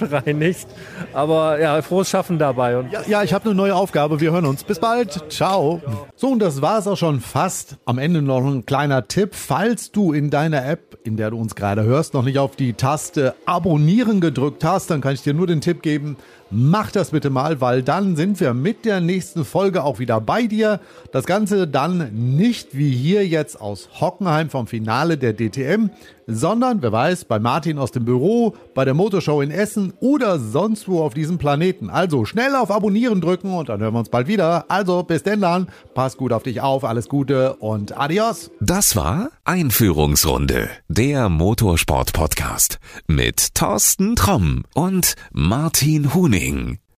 reinigst. 0.00 0.68
Aber 1.12 1.60
ja, 1.60 1.80
frohes 1.82 2.10
Schaffen 2.10 2.38
dabei. 2.38 2.78
Und 2.78 2.90
ja, 3.06 3.22
ich 3.22 3.32
habe 3.32 3.46
eine 3.46 3.54
neue 3.54 3.74
Aufgabe. 3.74 4.20
Wir 4.20 4.32
hören 4.32 4.46
uns. 4.46 4.64
Bis 4.64 4.78
bald. 4.78 5.32
Ciao. 5.32 5.80
So, 6.16 6.28
und 6.28 6.38
das 6.40 6.62
war 6.62 6.78
es 6.78 6.86
auch 6.86 6.96
schon 6.96 7.20
fast. 7.20 7.76
Am 7.84 7.98
Ende 7.98 8.22
noch 8.22 8.44
ein 8.44 8.66
kleiner 8.66 9.08
Tipp. 9.08 9.34
Falls 9.34 9.92
du 9.92 10.12
in 10.12 10.30
deiner 10.30 10.66
App, 10.66 10.98
in 11.04 11.16
der 11.16 11.30
du 11.30 11.38
uns 11.38 11.54
gerade 11.54 11.84
hörst, 11.84 12.14
noch 12.14 12.22
nicht 12.22 12.38
auf 12.38 12.56
die 12.56 12.74
Taste 12.74 13.34
Abonnieren 13.46 14.20
gedrückt 14.20 14.64
hast, 14.64 14.90
dann 14.90 15.00
kann 15.00 15.14
ich 15.14 15.22
dir 15.22 15.34
nur 15.34 15.46
den 15.46 15.60
Tipp 15.60 15.82
geben, 15.82 16.16
Mach 16.56 16.92
das 16.92 17.10
bitte 17.10 17.30
mal, 17.30 17.60
weil 17.60 17.82
dann 17.82 18.14
sind 18.14 18.38
wir 18.38 18.54
mit 18.54 18.84
der 18.84 19.00
nächsten 19.00 19.44
Folge 19.44 19.82
auch 19.82 19.98
wieder 19.98 20.20
bei 20.20 20.46
dir. 20.46 20.78
Das 21.10 21.26
Ganze 21.26 21.66
dann 21.66 22.10
nicht 22.12 22.76
wie 22.76 22.92
hier 22.92 23.26
jetzt 23.26 23.60
aus 23.60 23.88
Hockenheim 24.00 24.50
vom 24.50 24.68
Finale 24.68 25.18
der 25.18 25.32
DTM, 25.32 25.90
sondern, 26.26 26.82
wer 26.82 26.92
weiß, 26.92 27.24
bei 27.26 27.38
Martin 27.38 27.78
aus 27.78 27.90
dem 27.90 28.04
Büro, 28.04 28.54
bei 28.74 28.84
der 28.84 28.94
Motorshow 28.94 29.40
in 29.40 29.50
Essen 29.50 29.92
oder 30.00 30.38
sonst 30.38 30.88
wo 30.88 31.02
auf 31.02 31.14
diesem 31.14 31.38
Planeten. 31.38 31.90
Also 31.90 32.24
schnell 32.24 32.54
auf 32.54 32.70
Abonnieren 32.70 33.20
drücken 33.20 33.52
und 33.54 33.68
dann 33.68 33.80
hören 33.80 33.94
wir 33.94 33.98
uns 33.98 34.08
bald 34.08 34.28
wieder. 34.28 34.66
Also 34.68 35.02
bis 35.02 35.22
denn 35.22 35.40
dann, 35.40 35.68
pass 35.94 36.16
gut 36.16 36.32
auf 36.32 36.42
dich 36.42 36.60
auf, 36.60 36.84
alles 36.84 37.08
Gute 37.08 37.54
und 37.54 37.96
adios. 37.96 38.50
Das 38.60 38.96
war 38.96 39.30
Einführungsrunde, 39.44 40.68
der 40.88 41.28
Motorsport-Podcast 41.28 42.78
mit 43.06 43.54
Thorsten 43.54 44.16
Tromm 44.16 44.64
und 44.74 45.14
Martin 45.32 46.14
Huning. 46.14 46.83